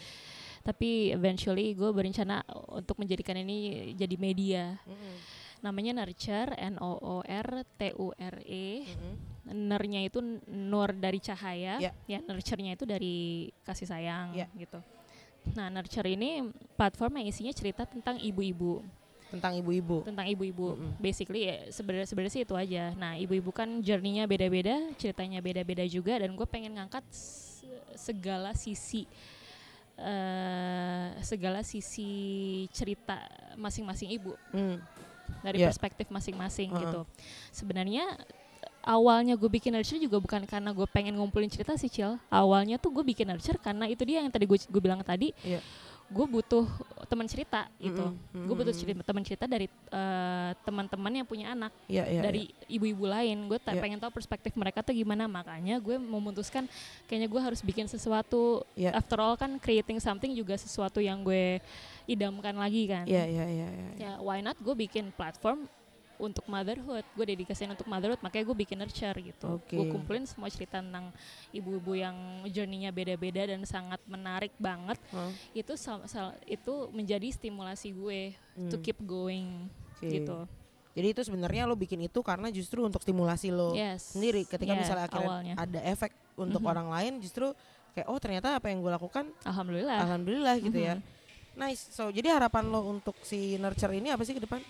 tapi 0.62 1.10
eventually 1.10 1.74
gue 1.74 1.90
berencana 1.90 2.40
untuk 2.70 2.96
menjadikan 2.96 3.36
ini 3.36 3.58
jadi 3.92 4.16
media 4.16 4.78
Mhm. 4.80 5.12
namanya 5.60 5.92
Nurture 5.96 6.54
N 6.54 6.78
O 6.78 6.92
O 6.94 7.16
R 7.20 7.48
T 7.74 7.92
U 7.94 8.12
R 8.12 8.36
E 8.40 8.86
Mhm. 8.86 9.14
Nernya 9.44 10.00
itu 10.00 10.24
nur 10.48 10.88
dari 10.90 11.20
cahaya 11.20 11.76
Ya. 11.76 11.92
ya 12.06 12.18
nurture-nya 12.18 12.72
itu 12.72 12.84
dari 12.84 13.16
kasih 13.60 13.84
sayang 13.84 14.32
Ya. 14.32 14.48
gitu 14.54 14.80
nah 15.52 15.68
Nurture 15.68 16.08
ini 16.08 16.48
platform 16.72 17.20
yang 17.20 17.28
isinya 17.28 17.52
cerita 17.52 17.84
tentang 17.84 18.16
ibu-ibu 18.16 18.80
Tentang 19.34 19.52
ibu-ibu. 19.56 19.96
tentang 20.02 20.26
ibu-ibu 20.26 20.66
Mm-mm. 20.72 20.90
basically 20.96 21.44
ya 21.44 21.68
sebenarnya 21.68 22.06
sebenarnya 22.06 22.32
sih 22.32 22.42
itu 22.42 22.54
aja 22.54 22.94
nah 22.94 23.14
ibu-ibu 23.14 23.50
kan 23.50 23.80
journey-nya 23.80 24.24
beda-beda 24.24 24.78
ceritanya 24.94 25.38
beda-beda 25.38 25.82
juga 25.84 26.16
dan 26.16 26.32
gue 26.32 26.46
pengen 26.46 26.74
ngangkat 26.74 27.02
segala 27.94 28.52
sisi 28.52 29.04
eh 29.96 31.08
segala 31.20 31.62
sisi 31.62 32.10
cerita 32.70 33.18
masing-masing 33.54 34.10
ibu 34.12 34.34
Hmm. 34.50 34.82
dari 35.40 35.58
Iya. 35.58 35.70
perspektif 35.70 36.06
masing-masing 36.08 36.68
Heeh. 36.68 36.82
gitu. 36.82 37.00
Sebenarnya 37.50 38.02
awalnya 38.82 39.34
gue 39.34 39.48
bikin 39.48 39.72
nurture 39.72 39.96
juga 39.96 40.18
bukan 40.18 40.44
karena 40.44 40.70
gue 40.70 40.84
pengen 40.86 41.14
ngumpulin 41.14 41.48
cerita 41.48 41.72
sih 41.74 41.88
Cil. 41.88 42.18
Awalnya 42.28 42.76
tuh 42.76 42.92
gue 42.92 43.04
bikin 43.04 43.24
nurture 43.26 43.56
karena 43.56 43.86
itu 43.86 44.02
dia 44.02 44.20
yang 44.20 44.28
tadi 44.28 44.44
gue 44.44 44.58
gue 44.58 44.82
bilang 44.82 45.00
tadi. 45.00 45.30
Iya. 45.40 45.62
Gue 46.12 46.26
butuh 46.28 46.68
teman 47.08 47.24
cerita 47.24 47.66
gitu. 47.80 48.12
Mm-mm. 48.12 48.44
Gue 48.44 48.54
butuh 48.54 48.74
cerita 48.76 49.00
teman 49.00 49.24
cerita 49.24 49.44
dari 49.44 49.66
eh, 49.70 50.50
teman-teman 50.62 51.12
yang 51.12 51.26
punya 51.26 51.52
anak 51.56 51.72
Iya, 51.88 52.04
iya, 52.06 52.20
dari 52.22 52.42
ibu-ibu 52.68 53.08
lain. 53.08 53.48
Gue 53.48 53.58
Iya. 53.60 53.80
pengen 53.80 53.98
tahu 53.98 54.12
perspektif 54.12 54.52
mereka 54.54 54.84
tuh 54.84 54.92
gimana. 54.92 55.24
Makanya 55.24 55.80
gue 55.80 55.96
memutuskan 55.96 56.68
kayaknya 57.08 57.28
gue 57.28 57.40
harus 57.40 57.60
bikin 57.64 57.88
sesuatu. 57.88 58.62
Iya. 58.76 58.92
After 58.94 59.18
all 59.18 59.34
kan 59.34 59.56
creating 59.58 59.98
something 59.98 60.32
juga 60.36 60.54
sesuatu 60.54 61.00
yang 61.00 61.24
gue 61.24 61.58
idamkan 62.04 62.52
lagi 62.52 62.84
kan 62.84 63.08
Iya, 63.08 63.24
iya, 63.24 63.44
iya, 63.48 63.68
iya. 63.72 63.88
ya 63.96 64.12
why 64.20 64.44
not 64.44 64.60
gue 64.60 64.76
bikin 64.76 65.08
platform 65.16 65.64
untuk 66.16 66.46
motherhood 66.46 67.02
gue 67.10 67.26
dedikasiin 67.26 67.68
untuk 67.68 67.84
motherhood 67.84 68.20
makanya 68.20 68.44
gue 68.44 68.56
bikin 68.56 68.76
nurture 68.76 69.18
gitu 69.18 69.58
Oke. 69.58 69.74
gue 69.74 69.86
kumpulin 69.88 70.22
semua 70.24 70.46
cerita 70.46 70.78
tentang 70.78 71.10
ibu-ibu 71.50 71.92
yang 71.92 72.14
journey-nya 72.46 72.88
beda-beda 72.88 73.46
dan 73.46 73.62
sangat 73.62 73.98
menarik 74.04 74.54
banget 74.56 74.96
Hah? 75.10 75.30
itu 75.50 75.74
sal- 75.74 76.06
sal- 76.06 76.38
itu 76.44 76.88
menjadi 76.90 77.26
stimulasi 77.28 77.90
gue 77.90 78.20
to 78.64 78.76
Hmm. 78.76 78.82
keep 78.82 78.98
going 79.00 79.66
Oke. 79.96 80.06
gitu 80.12 80.38
Jadi 80.94 81.10
itu 81.10 81.22
sebenarnya 81.24 81.66
lo 81.66 81.74
bikin 81.74 81.98
itu 82.00 82.22
karena 82.22 82.46
justru 82.48 82.78
untuk 82.80 83.02
stimulasi 83.02 83.50
lo 83.50 83.74
yes 83.74 84.14
sendiri. 84.14 84.46
Ketika 84.46 84.70
Yeah, 84.70 84.80
misalnya 84.80 85.04
akhirnya 85.04 85.26
awalnya 85.26 85.54
ada 85.56 85.80
efek 85.84 86.14
untuk 86.36 86.62
Mhm. 86.62 86.70
orang 86.70 86.86
lain, 86.88 87.12
justru 87.18 87.50
kayak 87.90 88.06
oh 88.06 88.14
ternyata 88.16 88.54
apa 88.54 88.70
yang 88.70 88.78
gue 88.78 88.92
lakukan, 88.92 89.26
alhamdulillah 89.42 89.98
alhamdulillah 90.00 90.54
gitu 90.60 90.78
ya. 90.78 90.94
Mhm. 90.94 91.02
Nice. 91.56 91.90
So 91.90 92.10
jadi 92.10 92.30
harapan 92.32 92.66
lo 92.68 92.86
untuk 92.86 93.18
si 93.20 93.54
nurture 93.56 93.90
ini 93.92 94.10
apa 94.10 94.22
sih 94.22 94.34
ke 94.34 94.42
depan? 94.42 94.62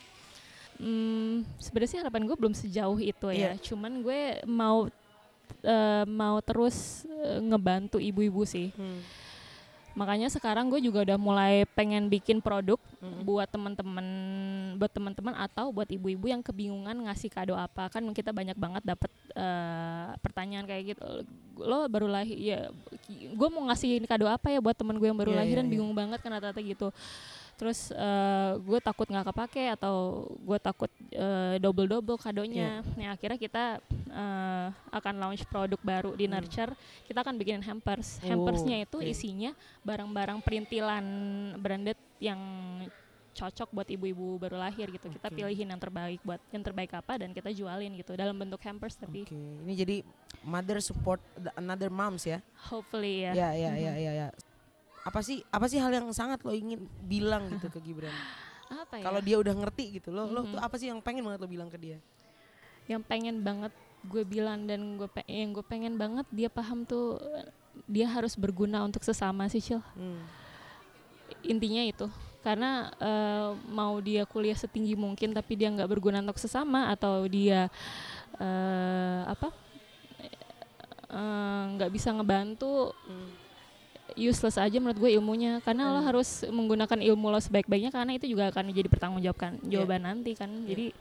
Hmm, 0.78 1.46
sebenarnya 1.62 2.02
harapan 2.02 2.22
gue 2.26 2.36
belum 2.36 2.54
sejauh 2.54 2.98
itu 2.98 3.26
ya. 3.30 3.54
Iya. 3.54 3.62
Cuman 3.62 4.02
gue 4.02 4.42
mau 4.46 4.90
eh, 5.62 6.04
mau 6.06 6.36
terus 6.42 7.06
eh, 7.06 7.40
ngebantu 7.40 8.02
ibu-ibu 8.02 8.42
sih. 8.42 8.74
Hmm. 8.74 9.00
Makanya 9.94 10.26
sekarang 10.26 10.66
gue 10.74 10.82
juga 10.82 11.06
udah 11.06 11.14
mulai 11.14 11.62
pengen 11.70 12.10
bikin 12.10 12.42
produk 12.42 12.82
Mm-mm. 12.98 13.22
buat 13.22 13.46
teman-teman 13.46 14.06
buat 14.74 14.90
teman-teman 14.90 15.38
atau 15.38 15.70
buat 15.70 15.86
ibu-ibu 15.86 16.26
yang 16.26 16.42
kebingungan 16.42 16.98
ngasih 17.06 17.30
kado 17.30 17.54
apa. 17.54 17.86
Kan 17.86 18.02
kita 18.10 18.34
banyak 18.34 18.58
banget 18.58 18.82
dapet 18.82 19.06
eh, 19.38 20.10
pertanyaan 20.18 20.66
kayak 20.66 20.98
gitu. 20.98 21.02
Lo 21.62 21.86
baru 21.86 22.10
lahir 22.10 22.34
ya 22.34 22.74
gue 23.14 23.48
mau 23.54 23.70
ngasih 23.70 24.02
kado 24.10 24.26
apa 24.26 24.50
ya 24.50 24.58
buat 24.58 24.74
temen 24.74 24.98
gue 24.98 25.06
yang 25.06 25.14
baru 25.14 25.30
Iya, 25.30 25.38
lahiran 25.46 25.62
iya, 25.62 25.70
iya. 25.70 25.74
bingung 25.78 25.94
banget 25.94 26.18
kan 26.18 26.30
rata-rata 26.34 26.58
gitu. 26.58 26.90
Terus 27.54 27.90
eh, 27.90 28.52
gue 28.58 28.78
takut 28.78 29.06
nggak 29.06 29.30
kepake 29.30 29.70
atau 29.70 29.94
gue 30.36 30.58
takut 30.58 30.90
eh, 31.08 31.56
double-double 31.58 32.18
kadonya. 32.18 32.82
Nah 32.94 33.14
akhirnya 33.14 33.38
kita 33.38 33.64
eh, 34.10 34.66
akan 34.90 35.14
launch 35.16 35.46
produk 35.46 35.78
baru 35.80 36.10
di 36.12 36.26
Hmm. 36.26 36.34
Nurture. 36.36 36.74
Kita 37.04 37.22
akan 37.22 37.34
bikin 37.36 37.62
hampers. 37.62 38.18
Oh, 38.20 38.28
Hampersnya 38.28 38.82
itu 38.82 38.98
oke. 38.98 39.06
isinya 39.06 39.54
barang-barang 39.80 40.38
perintilan 40.40 41.04
branded 41.56 41.96
yang 42.18 42.38
cocok 43.34 43.66
buat 43.70 43.88
ibu-ibu 43.88 44.38
baru 44.38 44.54
lahir 44.56 44.86
gitu. 44.88 45.10
Kita 45.10 45.26
Oke. 45.26 45.34
pilihin 45.36 45.66
yang 45.66 45.78
terbaik 45.78 46.22
buat 46.22 46.38
yang 46.50 46.62
terbaik 46.62 46.94
apa 46.94 47.18
dan 47.18 47.34
kita 47.34 47.50
jualin 47.50 47.90
gitu 47.94 48.14
dalam 48.14 48.34
bentuk 48.34 48.62
hampers 48.62 48.94
tapi 48.94 49.26
Oke, 49.26 49.34
ini 49.34 49.74
jadi 49.74 49.96
mother 50.40 50.78
support 50.78 51.18
the 51.34 51.50
another 51.54 51.90
moms 51.90 52.22
ya. 52.22 52.38
hopefully 52.70 53.26
ya. 53.26 53.34
Ya, 53.34 53.48
ya, 53.52 53.70
ya, 53.74 53.90
Mhm. 53.90 53.98
ya, 54.00 54.12
ya. 54.14 54.28
Apa 55.04 55.20
sih 55.20 55.44
apa 55.52 55.68
sih 55.68 55.76
hal 55.76 55.92
yang 55.92 56.08
sangat 56.10 56.40
lo 56.42 56.50
ingin 56.50 56.80
bilang 57.04 57.44
gitu 57.52 57.68
ke 57.68 57.78
Gibran? 57.78 58.12
Apa 58.82 58.96
ya? 58.98 59.04
Kalau 59.04 59.20
dia 59.20 59.36
udah 59.36 59.52
ngerti 59.54 60.00
gitu 60.00 60.08
lo, 60.10 60.24
lo 60.26 60.42
Mhm. 60.42 60.56
tuh 60.56 60.60
apa 60.60 60.74
sih 60.74 60.88
yang 60.88 60.98
pengen 60.98 61.22
banget 61.22 61.44
lo 61.44 61.48
bilang 61.48 61.68
ke 61.68 61.76
dia? 61.76 62.00
yang 62.84 63.00
pengen 63.00 63.40
banget 63.40 63.72
gue 64.04 64.28
bilang 64.28 64.68
dan 64.68 65.00
gue 65.00 65.08
pe- 65.08 65.24
yang 65.24 65.56
gue 65.56 65.64
pengen 65.64 65.96
banget 65.96 66.28
dia 66.28 66.52
paham 66.52 66.84
tuh 66.84 67.16
dia 67.88 68.04
harus 68.04 68.36
berguna 68.36 68.84
untuk 68.84 69.00
sesama 69.00 69.48
sih 69.48 69.64
Cil. 69.64 69.80
Hmm. 69.96 70.20
intinya 71.40 71.80
itu 71.80 72.04
karena 72.44 72.92
eh, 73.00 73.56
mau 73.72 73.96
dia 74.04 74.28
kuliah 74.28 74.52
setinggi 74.52 74.92
mungkin 74.94 75.32
tapi 75.32 75.56
dia 75.56 75.72
nggak 75.72 75.88
berguna 75.88 76.20
untuk 76.20 76.36
sesama 76.36 76.92
atau 76.92 77.24
dia 77.24 77.72
eh, 78.36 79.20
apa 79.24 79.48
eh, 81.08 81.62
nggak 81.72 81.88
bisa 81.88 82.12
ngebantu 82.12 82.92
Hmm. 83.08 83.32
Useless 84.14 84.54
aja 84.54 84.76
menurut 84.76 84.98
gue 84.98 85.10
ilmunya 85.10 85.58
karena 85.60 85.88
lo 85.88 85.98
Hmm. 85.98 86.08
harus 86.08 86.44
menggunakan 86.44 87.00
ilmu 87.02 87.26
lo 87.26 87.38
sebaik-baiknya 87.38 87.88
karena 87.88 88.12
itu 88.12 88.26
juga 88.26 88.48
akan 88.48 88.70
jadi 88.70 88.86
pertanggungjawabkan 88.86 89.58
Iya. 89.60 89.80
jawaban 89.80 90.04
nanti 90.04 90.32
kan 90.32 90.50
jadi 90.62 90.92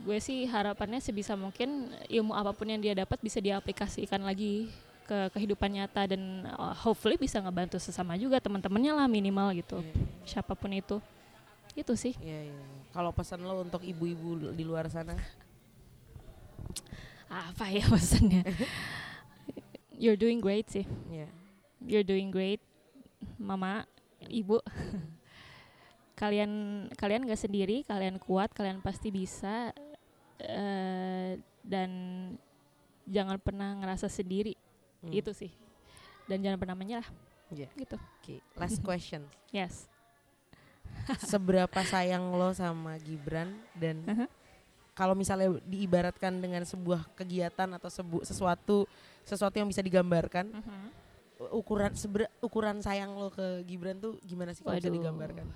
gue 0.00 0.18
sih 0.18 0.46
harapannya 0.46 0.96
sebisa 0.98 1.34
mungkin 1.34 1.90
ilmu 2.06 2.32
apa 2.32 2.50
pun 2.50 2.64
yang 2.64 2.78
dia 2.78 2.94
dapat 2.94 3.18
bisa 3.18 3.36
diaplikasikan 3.36 4.20
lagi 4.20 4.70
ke 5.04 5.28
kehidupan 5.30 5.68
nyata 5.68 6.06
dan 6.06 6.22
uh, 6.48 6.70
hopefully 6.72 7.18
bisa 7.18 7.36
ngebantu 7.36 7.76
sesama 7.76 8.14
juga 8.14 8.38
teman-temannya 8.38 8.94
lah 8.94 9.06
minimal 9.06 9.50
gitu 9.52 9.82
Iya. 9.82 9.94
siapa 10.24 10.54
pun 10.54 10.70
itu 10.70 11.02
itu 11.74 11.92
sih 11.94 12.14
Iya, 12.16 12.46
iya. 12.48 12.62
Kalau 12.90 13.10
pesan 13.10 13.42
lo 13.42 13.60
untuk 13.60 13.82
ibu-ibu 13.82 14.50
di 14.50 14.62
luar 14.62 14.86
sana? 14.86 15.14
apa 17.30 17.70
ya 17.70 17.86
pesannya 17.90 18.42
you're 20.02 20.18
doing 20.18 20.38
great 20.38 20.66
sih 20.66 20.86
Iya. 21.08 21.26
You're 21.82 22.04
doing 22.04 22.28
great 22.28 22.60
mama 23.36 23.84
ibu 24.26 24.60
kalian 26.14 26.50
kalian 26.94 27.24
gak 27.24 27.40
sendiri 27.40 27.80
kalian 27.84 28.20
kuat 28.20 28.52
kalian 28.52 28.80
pasti 28.80 29.08
bisa 29.08 29.72
eh, 30.38 31.40
dan 31.60 31.90
jangan 33.04 33.36
pernah 33.36 33.76
ngerasa 33.76 34.06
sendiri 34.06 34.56
Hmm. 35.00 35.16
itu 35.16 35.32
sih 35.32 35.48
dan 36.28 36.44
jangan 36.44 36.60
pernah 36.60 36.76
menyerah 36.76 37.08
Iya. 37.48 37.72
gitu 37.72 37.96
Oke, 37.96 38.44
last 38.52 38.84
question. 38.84 39.24
yes 39.50 39.88
Seberapa 41.24 41.80
sayang 41.82 42.36
lo 42.36 42.52
sama 42.52 43.00
Gibran 43.00 43.48
dan 43.72 44.04
Uh-huh. 44.04 44.28
kalau 44.92 45.16
misalnya 45.16 45.56
diibaratkan 45.64 46.36
dengan 46.36 46.60
sebuah 46.62 47.08
kegiatan 47.16 47.64
atau 47.72 47.88
sebu 47.88 48.20
sesuatu 48.20 48.84
sesuatu 49.24 49.56
yang 49.56 49.72
bisa 49.72 49.80
digambarkan, 49.80 50.52
Mhm. 50.52 50.86
Ukuran 51.48 51.96
seber, 51.96 52.28
ukuran 52.44 52.84
sayang 52.84 53.16
lo 53.16 53.32
ke 53.32 53.64
Gibran 53.64 53.96
tuh 53.96 54.20
gimana 54.20 54.52
sih 54.52 54.60
kalau 54.60 54.76
bisa 54.76 54.92
digambarkan? 54.92 55.48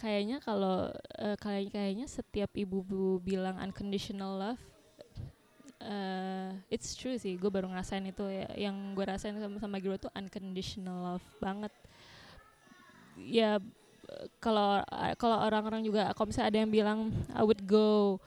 kayaknya 0.00 0.40
kalau 0.40 0.88
kayak 1.44 1.76
kayaknya 1.76 2.08
setiap 2.08 2.48
ibu 2.56 2.80
bilang 3.20 3.60
unconditional 3.60 4.40
love 4.40 4.62
eh 5.80 6.52
it's 6.68 6.92
true 6.92 7.16
sih. 7.16 7.40
Gue 7.40 7.48
baru 7.48 7.72
ngerasain 7.72 8.04
itu 8.04 8.24
ya. 8.28 8.48
Yang 8.54 8.76
gue 8.96 9.04
rasain 9.08 9.36
sama 9.40 9.56
sama 9.56 9.76
Giro 9.80 9.96
tuh 9.96 10.12
unconditional 10.12 11.16
love 11.16 11.26
banget. 11.40 11.72
Ya 13.16 13.56
eh, 13.56 14.26
kalau 14.40 14.84
kalau 15.16 15.40
orang-orang 15.40 15.80
juga 15.84 16.12
kalau 16.12 16.28
misalnya 16.28 16.48
ada 16.52 16.58
yang 16.60 16.72
bilang 16.72 16.98
I 17.32 17.42
would 17.44 17.64
go 17.64 18.20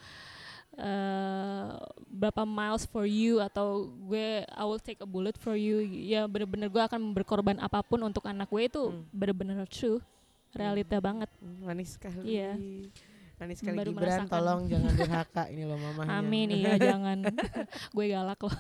eh, 0.76 1.70
berapa 2.08 2.44
miles 2.44 2.84
for 2.84 3.04
you 3.04 3.38
atau 3.38 3.86
gue 4.04 4.28
I 4.44 4.64
will 4.64 4.78
take 4.78 5.00
a 5.00 5.06
bullet 5.06 5.36
for 5.36 5.54
you 5.54 5.80
ya 5.82 6.26
bener-bener 6.26 6.66
gue 6.66 6.82
akan 6.82 7.12
berkorban 7.12 7.58
apa 7.58 7.82
pun 7.82 8.02
untuk 8.02 8.24
anak 8.24 8.48
gue 8.48 8.64
itu 8.64 8.84
Hmm. 8.84 9.06
bener-bener 9.10 9.66
true 9.66 10.02
realita 10.52 10.98
banget 10.98 11.30
Hmm, 11.36 11.64
Manis 11.64 11.96
sekali. 11.96 12.38
Iya. 12.38 12.54
Manis 13.36 13.58
sekali 13.58 13.76
Baru 13.76 13.92
Gibran, 13.92 14.06
merasakan. 14.08 14.30
tolong 14.30 14.62
jangan 14.66 14.92
durhaka 14.94 15.44
ini 15.54 15.64
loh 15.64 15.78
mamahnya. 15.78 16.10
Amin 16.16 16.48
iya 16.50 16.74
jangan 16.92 17.18
gue 17.96 18.06
galak 18.08 18.40
loh 18.40 18.56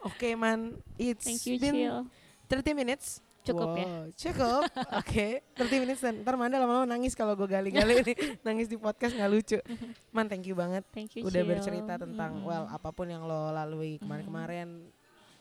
Oke 0.00 0.32
man, 0.32 0.80
it's 0.96 1.20
thank 1.22 1.44
you 1.44 1.54
been 1.56 1.76
Cil 1.76 1.96
30 2.48 2.72
minutes. 2.74 3.20
Cukup 3.42 3.72
ya? 3.72 3.84
Wow, 3.84 4.04
Cukup. 4.12 4.62
Oke, 5.00 5.26
30 5.54 5.80
minutes 5.80 6.00
dan 6.00 6.20
ntar 6.20 6.34
Manda 6.34 6.56
lama-lama 6.56 6.84
nangis 6.86 7.12
kalau 7.12 7.32
gue 7.34 7.46
gali-gali 7.46 8.02
nih. 8.06 8.16
nangis 8.40 8.66
di 8.66 8.76
podcast 8.76 9.12
nggak 9.12 9.30
lucu. 9.30 9.58
Man, 10.10 10.26
thank 10.26 10.44
you 10.44 10.52
banget 10.52 10.84
thank 10.90 11.10
you 11.14 11.22
udah 11.22 11.40
bercerita 11.42 11.96
tentang 11.96 12.36
Mm-mm. 12.36 12.46
well 12.46 12.64
apa 12.66 12.90
pun 12.90 13.06
yang 13.06 13.22
lo 13.22 13.48
lalui 13.48 13.96
kemarin-kemarin 13.96 14.84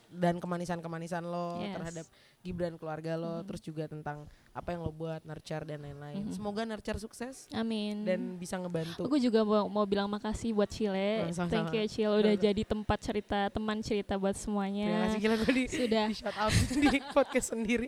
dan 0.09 0.39
kemanisan-kemanisan 0.39 1.21
lo 1.21 1.59
Yes. 1.59 1.75
terhadap 1.75 2.05
Gibran 2.39 2.75
keluarga 2.75 3.13
lo, 3.13 3.43
Mhm. 3.43 3.45
terus 3.45 3.59
juga 3.59 3.83
tentang 3.85 4.23
apa 4.59 4.69
yang 4.69 4.83
lo 4.83 4.91
buat 4.91 5.23
nurture 5.23 5.63
dan 5.63 5.79
lain-lain. 5.79 6.27
Mhm. 6.27 6.35
Semoga 6.35 6.61
nurture 6.63 6.99
sukses 6.99 7.47
amin 7.49 8.03
dan 8.03 8.35
bisa 8.35 8.55
ngebantu. 8.55 9.07
Aku 9.07 9.15
juga 9.15 9.41
mau, 9.41 9.65
mau 9.65 9.83
bilang 9.83 10.05
makasih 10.05 10.51
buat 10.51 10.67
Cile. 10.67 11.31
Oh. 11.31 11.47
Thank 11.47 11.71
you 11.71 11.87
Cil 11.87 12.11
udah 12.13 12.35
jadi 12.35 12.61
tempat 12.61 12.99
cerita, 12.99 13.47
teman 13.47 13.79
cerita 13.79 14.13
buat 14.13 14.31
Terima 14.31 14.43
semuanya. 14.67 15.07
kasih 15.07 15.19
gila 15.19 15.35
gue 15.37 15.53
di, 15.53 15.63
Sudah 15.65 16.05
di 16.05 16.15
shout 16.15 16.35
out 16.35 16.51
di 16.69 16.99
podcast 17.15 17.47
sendiri. 17.49 17.87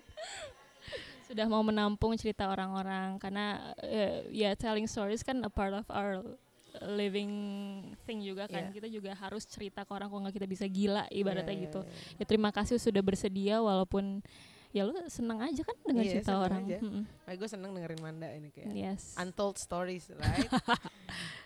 sudah 1.23 1.47
mau 1.47 1.63
menampung 1.63 2.11
cerita 2.15 2.43
orang-orang 2.45 3.15
karena 3.15 3.71
eh, 3.79 4.27
ya 4.29 4.51
telling 4.51 4.83
stories 4.83 5.23
kan 5.23 5.39
a 5.39 5.47
part 5.47 5.71
of 5.71 5.87
our 5.87 6.19
living 6.91 7.31
thing 8.03 8.19
juga 8.19 8.47
kan. 8.47 8.67
Iya. 8.67 8.75
Kita 8.75 8.87
juga 8.87 9.11
harus 9.13 9.43
cerita 9.43 9.83
ke 9.83 9.91
orang 9.91 10.07
kalau 10.07 10.21
nggak 10.23 10.35
kita 10.35 10.47
bisa 10.47 10.65
gila 10.67 11.07
ibaratnya 11.07 11.51
Iya, 11.51 11.63
gitu. 11.67 11.79
iya, 11.83 11.91
iya. 11.91 12.19
Ya 12.19 12.25
terima 12.27 12.51
kasih 12.51 12.79
sudah 12.79 12.99
bersedia 12.99 13.59
walaupun 13.59 14.19
ya 14.71 14.83
lu 14.83 14.95
seneng 15.05 15.39
aja 15.39 15.61
kan 15.61 15.75
dengan 15.83 16.03
Iya, 16.03 16.11
cerita 16.17 16.33
orang. 16.37 16.63
aja. 16.63 16.77
Mm-mm. 16.79 17.03
Nah, 17.03 17.33
gue 17.33 17.47
seneng 17.47 17.69
dengerin 17.71 17.99
Manda 17.99 18.27
ini 18.31 18.49
kayak 18.49 18.71
Yes. 18.71 19.15
untold 19.15 19.55
stories, 19.57 20.07
right? 20.13 20.47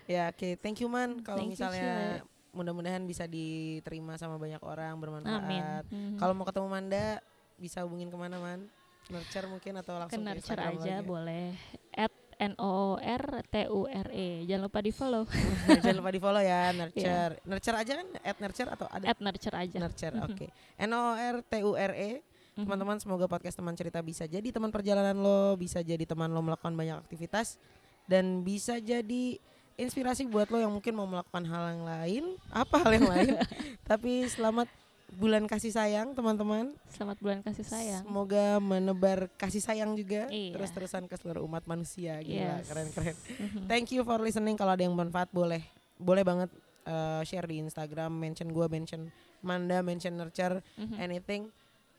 ya, 0.06 0.30
oke, 0.30 0.48
thank 0.58 0.78
you 0.78 0.86
man. 0.86 1.18
Kalau 1.20 1.42
you, 1.42 1.50
misalnya 1.50 2.22
mudah-mudahan 2.50 3.02
bisa 3.02 3.26
diterima 3.26 4.14
sama 4.14 4.36
banyak 4.36 4.62
orang 4.62 4.94
bermanfaat. 4.96 5.84
Mhm. 5.86 6.16
Kalau 6.16 6.32
mau 6.32 6.44
ketemu 6.44 6.68
Manda 6.68 7.18
bisa 7.56 7.82
hubungin 7.82 8.06
ke 8.06 8.16
mana 8.16 8.38
man? 8.38 8.60
Nurture 9.06 9.46
mungkin 9.46 9.74
atau 9.76 9.94
langsung 9.96 10.18
ke 10.18 10.26
nurture 10.26 10.58
aja 10.58 10.94
lagi? 10.98 11.06
boleh. 11.06 11.54
At 11.92 12.10
N 12.36 12.52
O 12.58 12.94
R 12.96 13.24
T 13.44 13.54
U 13.66 13.86
R 13.86 14.08
E. 14.10 14.44
Jangan 14.44 14.62
lupa 14.66 14.78
di 14.80 14.90
follow. 14.90 15.24
Jangan 15.82 15.96
lupa 15.96 16.10
di 16.10 16.20
follow 16.20 16.42
ya 16.42 16.68
Nurture. 16.70 17.38
Nurture 17.42 17.76
aja 17.76 17.92
kan? 17.96 18.08
At 18.20 18.36
Nurture 18.36 18.68
atau 18.68 18.86
ada? 18.86 19.04
At 19.06 19.18
nurture 19.18 19.56
aja. 19.56 19.78
Nurture, 19.78 20.14
Mhm. 20.14 20.26
oke. 20.26 20.46
N 20.76 20.90
O 20.92 21.02
R 21.12 21.36
T 21.40 21.52
U 21.62 21.72
R 21.74 21.92
E. 21.94 22.10
Mhm. 22.56 22.64
Teman-teman 22.64 22.96
semoga 22.96 23.28
podcast 23.28 23.52
teman 23.54 23.76
cerita 23.76 24.00
bisa 24.00 24.24
jadi 24.24 24.48
teman 24.48 24.72
perjalanan 24.72 25.12
lo, 25.14 25.54
bisa 25.54 25.80
jadi 25.80 26.00
teman 26.02 26.32
lo 26.32 26.40
melakukan 26.40 26.72
banyak 26.72 26.96
aktivitas 26.98 27.60
dan 28.04 28.40
bisa 28.40 28.80
jadi 28.80 29.36
inspirasi 29.76 30.24
buat 30.24 30.48
lo 30.48 30.56
yang 30.56 30.72
mungkin 30.72 30.96
mau 30.96 31.04
melakukan 31.04 31.44
hal 31.44 31.64
yang 31.70 31.84
lain, 31.84 32.24
apa 32.48 32.80
hal 32.80 32.96
yang 32.96 33.06
lain. 33.06 33.32
Tapi 33.84 34.24
selamat 34.24 34.72
bulan 35.12 35.44
kasih 35.44 35.68
sayang 35.68 36.16
teman-teman. 36.16 36.72
Selamat 36.88 37.20
bulan 37.20 37.44
kasih 37.44 37.62
sayang. 37.62 38.02
Semoga 38.02 38.56
menebar 38.56 39.28
kasih 39.36 39.60
sayang 39.60 39.92
juga 39.92 40.24
Iya. 40.32 40.56
terus-terusan 40.56 41.04
ke 41.06 41.14
seluruh 41.14 41.44
umat 41.44 41.62
manusia. 41.62 42.16
Gila, 42.18 42.56
Yes. 42.58 42.72
keren-keren. 42.72 43.16
Mhm. 43.36 43.60
Thank 43.68 43.92
you 43.92 44.00
for 44.00 44.16
listening. 44.16 44.56
Kalau 44.56 44.72
ada 44.72 44.80
yang 44.80 44.96
bermanfaat 44.96 45.28
boleh 45.28 45.60
boleh 45.96 46.24
banget 46.24 46.48
uh, 46.84 47.20
share 47.20 47.44
di 47.44 47.60
Instagram, 47.60 48.16
mention 48.16 48.48
gua, 48.48 48.64
mention 48.66 49.12
Manda, 49.44 49.84
mention 49.84 50.16
Nurture, 50.16 50.64
Mhm. 50.74 50.96
anything. 50.96 51.42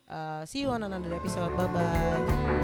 Uh, 0.10 0.46
see 0.46 0.62
you 0.62 0.70
on 0.70 0.84
another 0.84 1.14
episode. 1.14 1.56
Bye 1.58 1.68
bye. 1.68 2.57